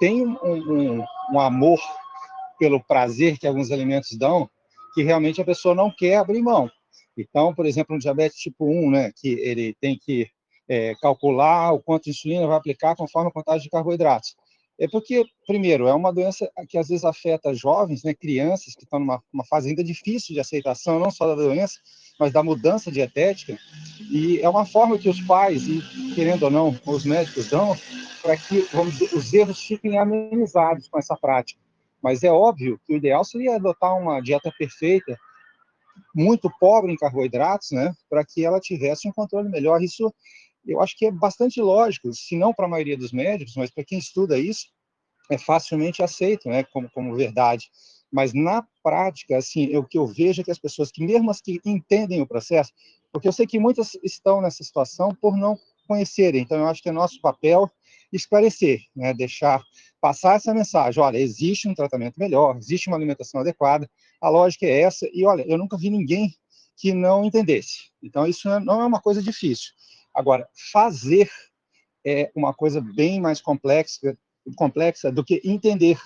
[0.00, 1.04] tem um, um,
[1.34, 1.78] um amor
[2.58, 4.48] pelo prazer que alguns alimentos dão,
[4.94, 6.70] que realmente a pessoa não quer abrir mão.
[7.16, 10.26] Então, por exemplo, um diabetes tipo 1, né, que ele tem que
[10.66, 14.34] é, calcular o quanto de insulina vai aplicar conforme a quantidade de carboidratos.
[14.78, 18.98] É porque, primeiro, é uma doença que às vezes afeta jovens, né, crianças que estão
[18.98, 21.78] numa uma fase ainda difícil de aceitação, não só da doença,
[22.18, 23.58] mas da mudança dietética.
[24.10, 25.82] E é uma forma que os pais, e
[26.14, 27.76] querendo ou não, os médicos dão,
[28.22, 31.60] para que vamos dizer, os erros fiquem amenizados com essa prática.
[32.02, 35.16] Mas é óbvio que o ideal seria adotar uma dieta perfeita,
[36.14, 39.82] muito pobre em carboidratos, né, para que ela tivesse um controle melhor.
[39.82, 40.12] Isso
[40.66, 43.84] eu acho que é bastante lógico, se não para a maioria dos médicos, mas para
[43.84, 44.66] quem estuda isso,
[45.30, 47.70] é facilmente aceito, né, como, como verdade.
[48.10, 51.40] Mas na prática, assim, o que eu vejo é que as pessoas que mesmo as
[51.40, 52.72] que entendem o processo,
[53.10, 56.88] porque eu sei que muitas estão nessa situação por não conhecerem, então eu acho que
[56.88, 57.70] é nosso papel
[58.12, 59.62] esclarecer, né, deixar
[60.00, 63.88] passar essa mensagem, olha, existe um tratamento melhor, existe uma alimentação adequada,
[64.20, 66.34] a lógica é essa, e olha, eu nunca vi ninguém
[66.76, 67.90] que não entendesse.
[68.02, 69.70] Então, isso não é uma coisa difícil.
[70.14, 71.30] Agora, fazer
[72.04, 74.16] é uma coisa bem mais complexa,
[74.56, 75.98] complexa do que entender,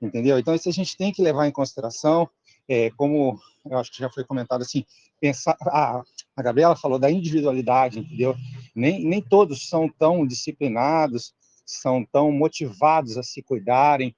[0.00, 0.38] entendeu?
[0.38, 2.28] Então, isso a gente tem que levar em consideração,
[2.66, 4.84] é, como eu acho que já foi comentado assim,
[5.20, 6.02] pensar, a,
[6.36, 8.34] a Gabriela falou da individualidade, entendeu?
[8.74, 11.34] Nem, nem todos são tão disciplinados,
[11.66, 14.14] são tão motivados a se cuidarem,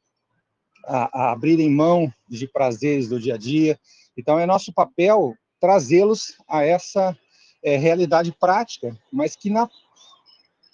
[0.85, 3.79] a, a abrirem mão de prazeres do dia a dia.
[4.16, 7.16] Então, é nosso papel trazê-los a essa
[7.63, 9.69] é, realidade prática, mas que na,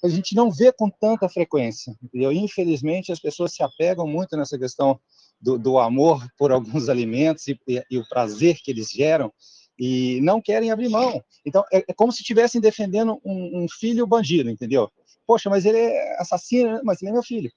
[0.03, 1.97] a gente não vê com tanta frequência.
[2.03, 2.33] Entendeu?
[2.33, 4.99] Infelizmente, as pessoas se apegam muito nessa questão
[5.41, 9.33] do, do amor por alguns alimentos e, e, e, o prazer que eles geram
[9.79, 11.23] e não querem abrir mão.
[11.45, 14.91] Então, é, é como se estivessem defendendo um, um, filho bandido, entendeu?
[15.27, 17.51] Poxa, mas ele é assassino, mas ele é meu filho.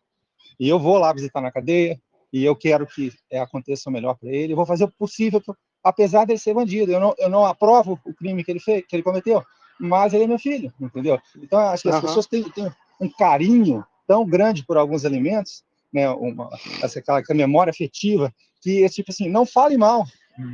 [0.59, 1.99] E eu vou lá visitar na cadeia,
[2.31, 5.41] e eu quero que é, aconteça o melhor para ele, eu vou fazer o possível,
[5.83, 6.91] apesar dele ser bandido.
[6.91, 9.43] Eu não, eu não aprovo o crime que ele fez, que ele cometeu,
[9.79, 11.19] mas ele é meu filho, entendeu?
[11.37, 12.01] Então, acho que as uhum.
[12.01, 12.69] pessoas têm, têm,
[12.99, 15.63] um carinho tão grande por alguns alimentos,
[15.93, 16.49] né, uma,
[16.83, 20.05] essa, aquela, memória afetiva, que é tipo assim, não fale mal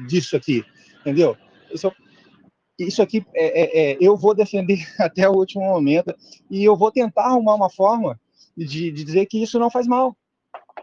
[0.08, 0.64] disso aqui,
[1.02, 1.36] entendeu?
[1.72, 1.92] Isso,
[2.78, 6.14] isso aqui é, é, é, eu vou defender até o último momento
[6.50, 8.20] e eu vou tentar arrumar uma forma
[8.56, 10.16] de, de dizer que isso não faz mal,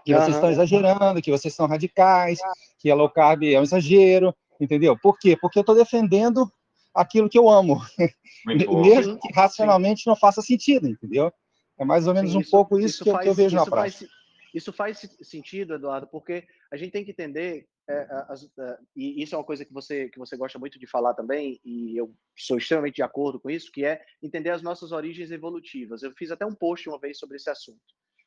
[0.04, 2.38] que vocês estão exagerando, que vocês são radicais,
[2.78, 4.96] que a low carb é um exagero, entendeu?
[4.98, 5.36] Por quê?
[5.40, 6.50] Porque eu estou defendendo
[6.94, 7.80] aquilo que eu amo,
[8.46, 11.32] mesmo que racionalmente não faça sentido, entendeu?
[11.78, 13.66] É mais ou menos Sim, um pouco isso, isso que, faz, que, eu vejo na
[13.66, 14.06] prática.
[14.06, 14.10] Faz,
[14.54, 19.34] isso faz sentido, Eduardo, porque a gente tem que entender, é, as, é, e isso
[19.34, 22.58] é uma coisa que você, que você gosta muito de falar também, e eu sou
[22.58, 26.02] extremamente de acordo com isso, que é entender as nossas origens evolutivas.
[26.02, 27.80] Eu fiz até um post uma vez sobre esse assunto,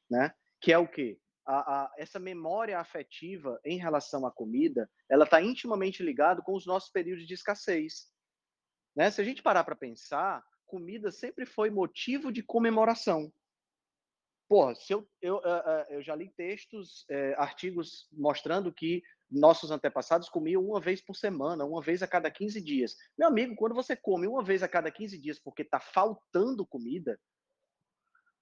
[0.09, 0.33] né?
[0.59, 1.19] Que é o quê?
[1.45, 6.65] A, a, essa memória afetiva em relação à comida, ela está intimamente ligada com os
[6.65, 8.11] nossos períodos de escassez.
[8.95, 9.11] Né?
[9.11, 13.31] Se a gente parar para pensar, comida sempre foi motivo de comemoração.
[14.47, 15.41] Pô, se eu, eu,
[15.89, 21.65] eu já li textos, é, artigos mostrando que nossos antepassados comiam uma vez por semana,
[21.65, 22.95] uma vez a cada 15 dias.
[23.17, 27.19] Meu amigo, quando você come uma vez a cada 15 dias porque está faltando comida,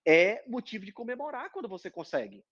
[0.06, 2.44] é motivo de comemorar quando você consegue.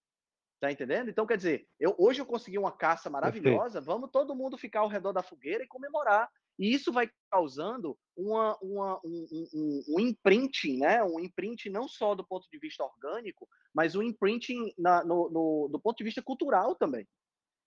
[0.61, 1.09] Tá entendendo?
[1.09, 3.85] Então, quer dizer, eu, hoje eu consegui uma caça maravilhosa, Perfeito.
[3.85, 6.29] vamos todo mundo ficar ao redor da fogueira e comemorar.
[6.59, 11.03] E isso vai causando uma, uma, um, um, um, imprinting, né?
[11.03, 15.69] um imprinting não só do ponto de vista orgânico, mas um imprinting na, no, no,
[15.71, 17.07] do ponto de vista cultural também.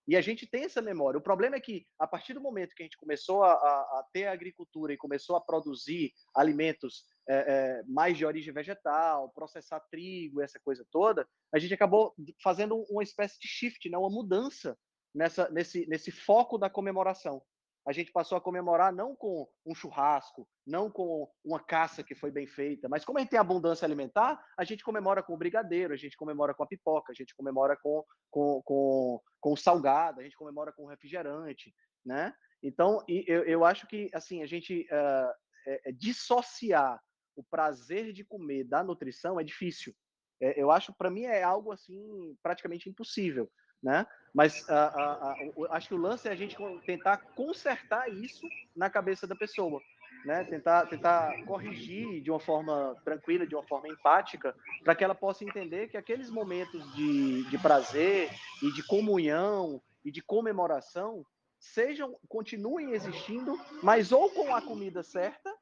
[0.07, 1.17] E a gente tem essa memória.
[1.17, 4.05] O problema é que, a partir do momento que a gente começou a, a, a
[4.13, 9.79] ter a agricultura e começou a produzir alimentos é, é, mais de origem vegetal, processar
[9.91, 13.97] trigo, essa coisa toda, a gente acabou fazendo uma espécie de shift, né?
[13.97, 14.77] uma mudança
[15.13, 17.41] nessa, nesse, nesse foco da comemoração
[17.85, 22.31] a gente passou a comemorar não com um churrasco, não com uma caça que foi
[22.31, 25.93] bem feita, mas como a gente tem abundância alimentar, a gente comemora com o brigadeiro,
[25.93, 30.19] a gente comemora com a pipoca, a gente comemora com, com, com, com o salgado,
[30.19, 31.73] a gente comemora com o refrigerante,
[32.03, 32.33] né?
[32.63, 35.31] Então, eu, eu acho que, assim, a gente uh,
[35.67, 36.99] é, é, dissociar
[37.35, 39.93] o prazer de comer da nutrição é difícil.
[40.41, 43.49] É, eu acho, para mim, é algo, assim, praticamente impossível
[43.85, 44.05] né?
[44.33, 45.35] Mas a, a, a,
[45.77, 49.79] acho que o lance é a gente tentar consertar isso na cabeça da pessoa,
[50.25, 50.43] né?
[50.43, 55.43] Tentar, tentar corrigir de uma forma tranquila, de uma forma empática, para que ela possa
[55.43, 58.31] entender que aqueles momentos de, de prazer
[58.63, 61.23] e de comunhão e de comemoração
[61.59, 65.53] sejam, continuem existindo, mas ou com a comida certa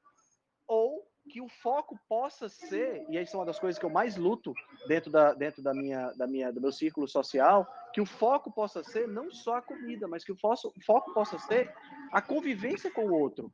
[0.66, 4.16] ou que o foco possa ser, e isso é uma das coisas que eu mais
[4.18, 4.54] luto
[4.88, 8.84] dentro da, dentro da minha, da minha, do meu círculo social, que o foco possa
[8.84, 11.74] ser não só a comida, mas que o foco, o foco possa ser
[12.12, 13.52] a convivência com o outro.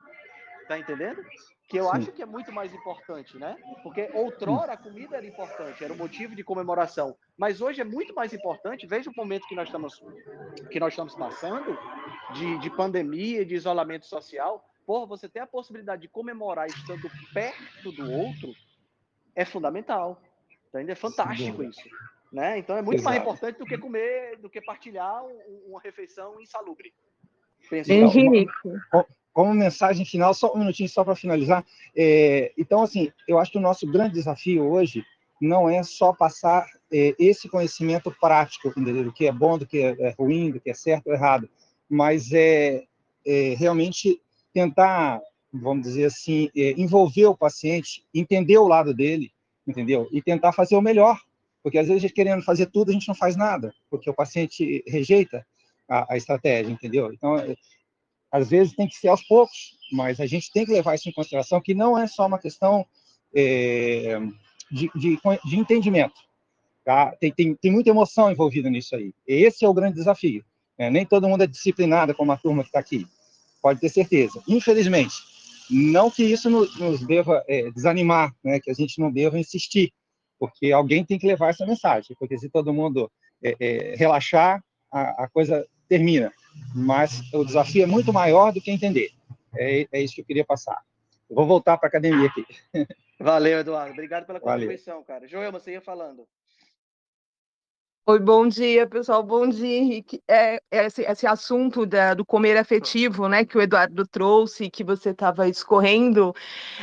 [0.68, 1.26] Tá entendendo?
[1.68, 1.92] Que eu Sim.
[1.94, 3.58] acho que é muito mais importante, né?
[3.82, 7.16] Porque outrora a comida era importante, era um motivo de comemoração.
[7.38, 10.04] Mas hoje é muito mais importante, veja o momento que nós estamos,
[10.70, 11.76] que nós estamos passando,
[12.34, 17.92] de, de pandemia, de isolamento social, porra, você ter a possibilidade de comemorar estando perto
[17.92, 18.56] do outro
[19.36, 20.20] é fundamental.
[20.68, 21.88] Então, ainda é fantástico isso.
[22.34, 22.58] Né?
[22.58, 23.10] Então é muito Exato.
[23.10, 26.92] mais importante do que comer, do que partilhar um, uma refeição insalubre.
[27.72, 28.52] Henrique.
[28.90, 31.64] Como, como mensagem final, só um minutinho só para finalizar.
[31.96, 35.06] É, então, assim, eu acho que o nosso grande desafio hoje
[35.40, 39.04] não é só passar é, esse conhecimento prático, entendeu?
[39.04, 41.48] do que é bom, do que é, é ruim, do que é certo ou errado,
[41.88, 42.86] mas é,
[43.24, 44.20] é realmente
[44.54, 45.22] tentar,
[45.54, 49.32] vamos dizer assim, é, envolver o paciente, entender o lado dele,
[49.68, 50.08] entendeu?
[50.12, 51.20] E tentar fazer o melhor,
[51.62, 54.14] porque às vezes a gente querendo fazer tudo, a gente não faz nada, porque o
[54.14, 55.46] paciente rejeita
[55.88, 57.12] a, a estratégia, entendeu?
[57.14, 57.56] Então, é,
[58.32, 61.14] às vezes tem que ser aos poucos, mas a gente tem que levar isso em
[61.14, 62.86] consideração, que não é só uma questão
[63.34, 64.20] é,
[64.72, 66.20] de, de, de, entendimento,
[66.86, 67.12] tá?
[67.20, 69.14] Tem, tem, tem muita emoção envolvida nisso aí.
[69.28, 70.44] Esse é o grande desafio.
[70.78, 70.90] Né?
[70.90, 73.06] Nem todo mundo é disciplinado como a turma que está aqui
[73.62, 74.42] pode ter certeza.
[74.48, 75.16] Infelizmente,
[75.70, 79.92] não que isso nos, nos deva é, desanimar, né, que a gente não deva insistir,
[80.40, 83.12] porque alguém tem que levar essa mensagem, porque se todo mundo
[83.44, 86.32] é, é, relaxar, a, a, coisa termina.
[86.74, 89.12] Mas o desafio é muito maior do que entender.
[89.56, 90.78] É, é isso que eu queria passar.
[91.30, 92.46] Eu vou voltar para a academia aqui.
[93.20, 93.92] Valeu, Eduardo.
[93.92, 95.06] Obrigado pela contribuição, Valeu.
[95.06, 95.28] cara.
[95.28, 96.28] Joel, você ia falando.
[98.10, 99.22] Oi, bom dia, pessoal.
[99.22, 100.20] Bom dia, Henrique.
[100.28, 105.12] É, esse, esse assunto da, do comer afetivo, né, que o Eduardo trouxe, que você
[105.12, 106.34] estava escorrendo,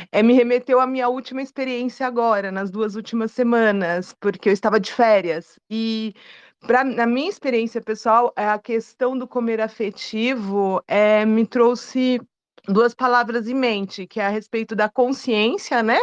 [0.09, 4.79] é, me remeteu à minha última experiência agora, nas duas últimas semanas, porque eu estava
[4.79, 5.59] de férias.
[5.69, 6.13] E,
[6.61, 12.21] pra, na minha experiência pessoal, a questão do comer afetivo é, me trouxe
[12.67, 15.99] duas palavras em mente, que é a respeito da consciência, né,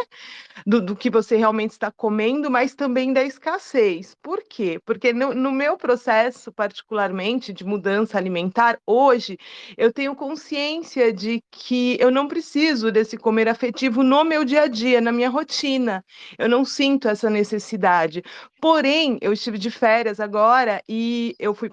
[0.65, 4.15] do, do, que você realmente está comendo, mas também da escassez.
[4.21, 4.79] Por quê?
[4.85, 9.37] Porque no, no, meu processo, particularmente, de mudança alimentar, hoje,
[9.77, 14.67] eu tenho consciência de que eu não preciso desse comer afetivo no meu dia a
[14.67, 16.03] dia, na minha rotina.
[16.37, 18.23] Eu não sinto essa necessidade.
[18.59, 21.69] Porém, eu estive de férias agora e eu fui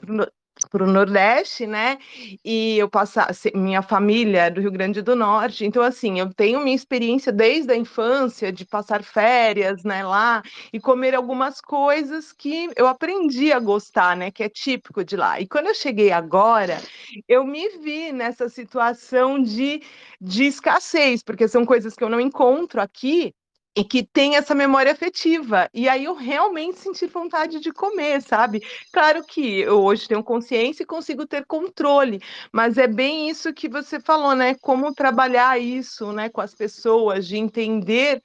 [0.65, 1.99] para o Nordeste, né?
[2.45, 6.61] E eu passar minha família é do Rio Grande do Norte, então assim, eu tenho
[6.61, 12.69] minha experiência desde a infância de passar férias, né, lá e comer algumas coisas que
[12.77, 15.41] eu aprendi a gostar, né, que é típico de lá.
[15.41, 16.81] E quando eu cheguei agora,
[17.29, 19.83] eu me vi nessa situação de,
[20.21, 23.35] de escassez, porque são coisas que eu não encontro aqui
[23.75, 25.69] e que tem essa memória afetiva.
[25.73, 28.63] E aí eu realmente senti vontade de comer, sabe?
[28.93, 32.21] Claro que eu hoje tenho consciência e consigo ter controle,
[32.53, 34.55] mas é bem isso que você falou, né?
[34.61, 38.23] Como trabalhar isso, né, com as pessoas, de entender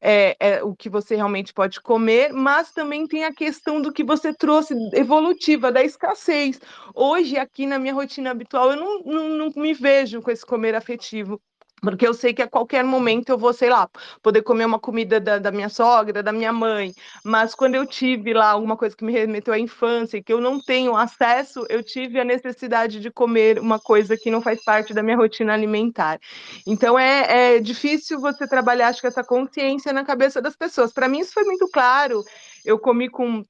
[0.00, 4.04] é, é, o que você realmente pode comer, mas também tem a questão do que
[4.04, 6.60] você trouxe evolutiva, da escassez.
[6.94, 10.74] Hoje, aqui na minha rotina habitual, eu não, não, não me vejo com esse comer
[10.74, 11.40] afetivo
[11.82, 13.88] porque eu sei que a qualquer momento eu vou, sei lá,
[14.22, 16.94] poder comer uma comida da, da, minha sogra, da minha mãe.
[17.22, 20.40] Mas quando eu tive lá alguma coisa que me remeteu à infância e que eu
[20.40, 24.94] não tenho acesso, eu tive a necessidade de comer uma coisa que não faz parte
[24.94, 26.18] da minha rotina alimentar.
[26.66, 30.92] Então é, é difícil você trabalhar, acho que essa consciência na cabeça das pessoas.
[30.92, 32.24] Para mim isso foi muito claro.
[32.64, 33.44] Eu comi com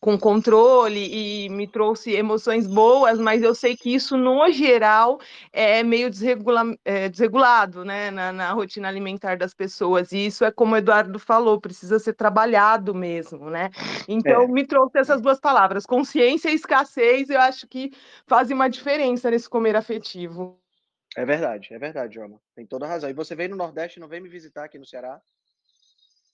[0.00, 5.20] com controle e me trouxe emoções boas, mas eu sei que isso, no geral,
[5.52, 10.12] é meio desregula é, desregulado né, na, na, rotina alimentar das pessoas.
[10.12, 13.70] E isso é como o Eduardo falou, precisa ser trabalhado mesmo, né?
[14.06, 14.48] Então, é.
[14.48, 17.90] me trouxe essas duas palavras, consciência e escassez, eu acho que
[18.26, 20.58] fazem uma diferença nesse comer afetivo.
[21.16, 22.40] É verdade, é verdade, Joma.
[22.54, 23.10] Tem toda razão.
[23.10, 25.20] E você veio no Nordeste, não veio me visitar aqui no Ceará?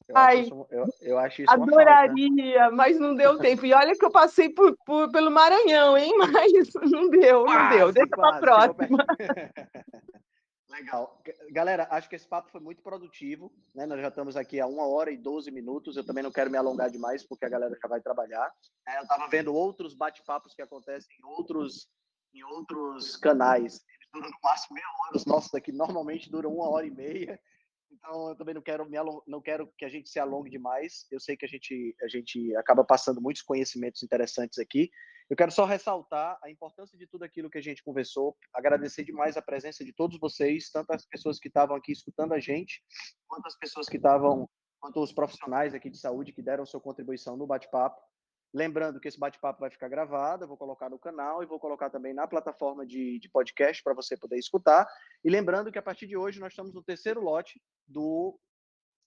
[0.08, 3.64] Eu Ai, acho isso, eu, eu acho isso adoraria, mas não deu tempo.
[3.64, 6.12] E olha que eu passei por, por, pelo Maranhão, hein?
[6.18, 7.92] Mas não deu, não deu.
[7.92, 9.06] Deixa para a próxima.
[10.68, 11.22] Legal.
[11.52, 13.52] Galera, acho que esse papo foi muito produtivo.
[13.74, 13.86] Né?
[13.86, 15.96] Nós já estamos aqui há uma hora e 12 minutos.
[15.96, 18.52] Eu também não quero me alongar demais, porque a galera já vai trabalhar.
[18.88, 21.88] É, eu estava vendo outros bate-papos que acontecem em outros,
[22.34, 23.84] em outros canais.
[23.88, 25.16] Eles duram no máximo meia hora.
[25.16, 27.40] Os nossos aqui normalmente duram uma hora e meia.
[27.94, 31.06] Então, eu também não quero, me não quero que a gente se alongue demais.
[31.10, 34.90] Eu sei que a gente, a gente acaba passando muitos conhecimentos interessantes aqui.
[35.30, 39.36] Eu quero só ressaltar a importância de tudo aquilo que a gente conversou, agradecer demais
[39.36, 42.82] a presença de todos vocês, tanto as pessoas que estavam aqui escutando a gente,
[43.26, 44.48] quanto as pessoas que estavam,
[44.78, 48.02] quanto os profissionais aqui de saúde que deram sua contribuição no bate-papo.
[48.54, 51.90] Lembrando que esse bate-papo vai ficar gravado, eu vou colocar no canal e vou colocar
[51.90, 54.86] também na plataforma de, de podcast para você poder escutar.
[55.24, 58.38] E lembrando que a partir de hoje nós estamos no terceiro lote do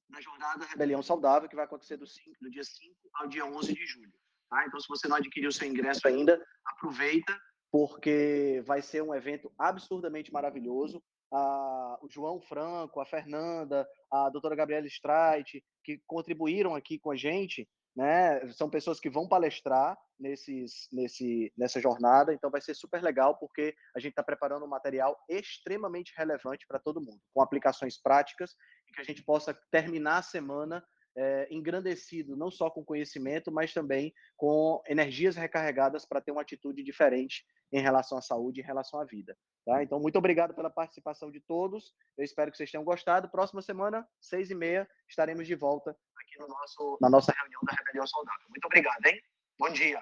[0.10, 3.74] da jornada Rebelião Saudável, que vai acontecer do, 5, do dia 5 ao dia 11
[3.74, 4.14] de julho.
[4.50, 4.66] Tá?
[4.66, 7.38] Então, se você não adquiriu seu ingresso ainda, aproveita,
[7.72, 11.02] porque vai ser um evento absurdamente maravilhoso.
[11.32, 17.16] Ah, o João Franco, a Fernanda, a doutora Gabriela Streit, que contribuíram aqui com a
[17.18, 17.68] gente,
[17.98, 18.48] né?
[18.52, 23.76] São pessoas que vão palestrar nesses, nesse, nessa jornada, então vai ser super legal porque
[23.96, 28.56] a gente está preparando um material extremamente relevante para todo mundo, com aplicações práticas
[28.88, 30.86] e que a gente possa terminar a semana
[31.18, 36.84] é, engrandecido, não só com conhecimento, mas também com energias recarregadas para ter uma atitude
[36.84, 39.36] diferente em relação à saúde, em relação à vida.
[39.66, 39.84] Tá?
[39.84, 41.94] Então, muito obrigado pela participação de todos.
[42.18, 43.30] Eu espero que vocês tenham gostado.
[43.30, 47.74] Próxima semana, seis e meia, estaremos de volta aqui no nosso, na nossa reunião da
[47.74, 48.46] Rebelião Saudável.
[48.50, 49.20] Muito obrigado, hein?
[49.60, 50.02] Bom dia.